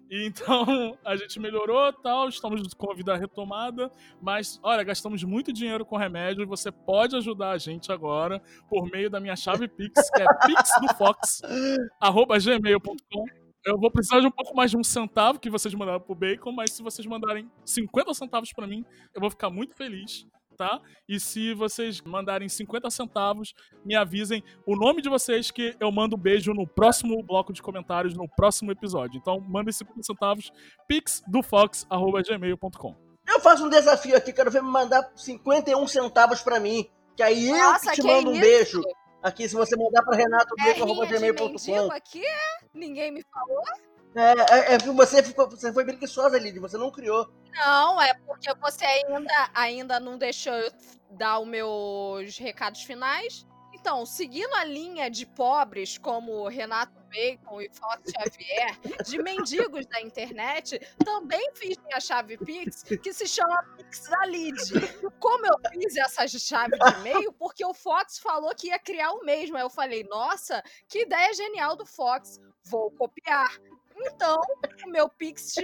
[0.10, 3.92] Então, a gente melhorou tal, estamos com a vida retomada,
[4.22, 8.90] mas, olha, gastamos muito dinheiro com remédio e você pode ajudar a gente agora por
[8.90, 11.42] meio da minha chave Pix, que é pixdofox,
[12.00, 13.47] arroba gmail.com.
[13.68, 16.54] Eu vou precisar de um pouco mais de um centavo que vocês mandaram pro Bacon,
[16.54, 20.26] mas se vocês mandarem 50 centavos pra mim, eu vou ficar muito feliz,
[20.58, 20.80] tá?
[21.06, 23.54] E se vocês mandarem 50 centavos,
[23.84, 27.62] me avisem o nome de vocês que eu mando um beijo no próximo bloco de
[27.62, 29.18] comentários, no próximo episódio.
[29.18, 30.50] Então, mandem 50 centavos,
[30.88, 32.96] pixdofox.gmail.com.
[33.28, 37.50] Eu faço um desafio aqui, quero ver me mandar 51 centavos pra mim, que aí
[37.50, 38.42] Nossa, eu que te que mando um isso?
[38.42, 38.82] beijo.
[39.22, 41.50] Aqui, se você mandar É rinha de renatobacon.gmail.com.
[41.50, 42.26] mendigo aqui?
[42.26, 42.58] é?
[42.74, 43.64] Ninguém me falou.
[44.16, 47.28] É, é, é você, ficou, você foi preguiçosa, Lid, você não criou.
[47.54, 50.72] Não, é porque você ainda, ainda não deixou eu
[51.12, 53.46] dar os meus recados finais.
[53.74, 60.00] Então, seguindo a linha de pobres como Renato Bacon e Fox Xavier, de mendigos da
[60.02, 64.56] internet, também fiz minha chave Pix, que se chama Pix da Lid.
[65.20, 67.34] Como eu fiz essa chave de e-mail?
[67.34, 69.58] Porque o Fox falou que ia criar o mesmo.
[69.58, 73.52] Aí eu falei, nossa, que ideia genial do Fox, vou copiar.
[74.00, 74.40] Então,
[74.86, 75.56] o meu Pix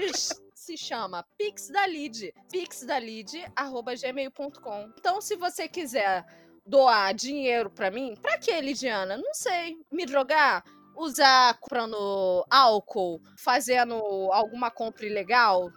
[0.55, 4.93] se- chama Pix da Lid, pixdalid@gmail.com.
[4.97, 6.25] Então, se você quiser
[6.65, 9.17] doar dinheiro pra mim, pra que, Lidiana?
[9.17, 9.77] Não sei.
[9.91, 10.63] Me drogar?
[10.95, 13.21] Usar comprando álcool?
[13.37, 13.95] Fazendo
[14.31, 15.71] alguma compra ilegal?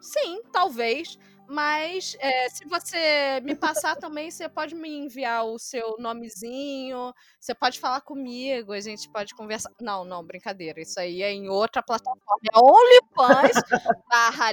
[0.00, 1.18] Sim, talvez.
[1.48, 7.52] Mas é, se você me passar também, você pode me enviar o seu nomezinho, você
[7.52, 9.72] pode falar comigo, a gente pode conversar.
[9.80, 10.80] Não, não, brincadeira.
[10.80, 12.40] Isso aí é em outra plataforma.
[12.54, 13.56] É OnlyFans
[14.08, 14.52] barra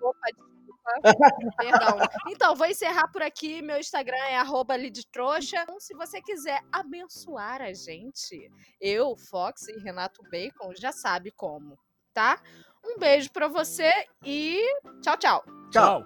[0.00, 0.51] roupa de
[1.56, 1.98] Perdão.
[2.28, 3.62] Então, vou encerrar por aqui.
[3.62, 5.62] Meu Instagram é arroba lidtrouxa.
[5.62, 11.78] Então, se você quiser abençoar a gente, eu, Fox e Renato Bacon já sabe como,
[12.12, 12.40] tá?
[12.84, 13.90] Um beijo pra você
[14.24, 14.60] e
[15.00, 15.44] tchau, tchau.
[15.70, 16.04] Tchau.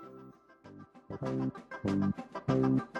[2.47, 2.97] Tchau.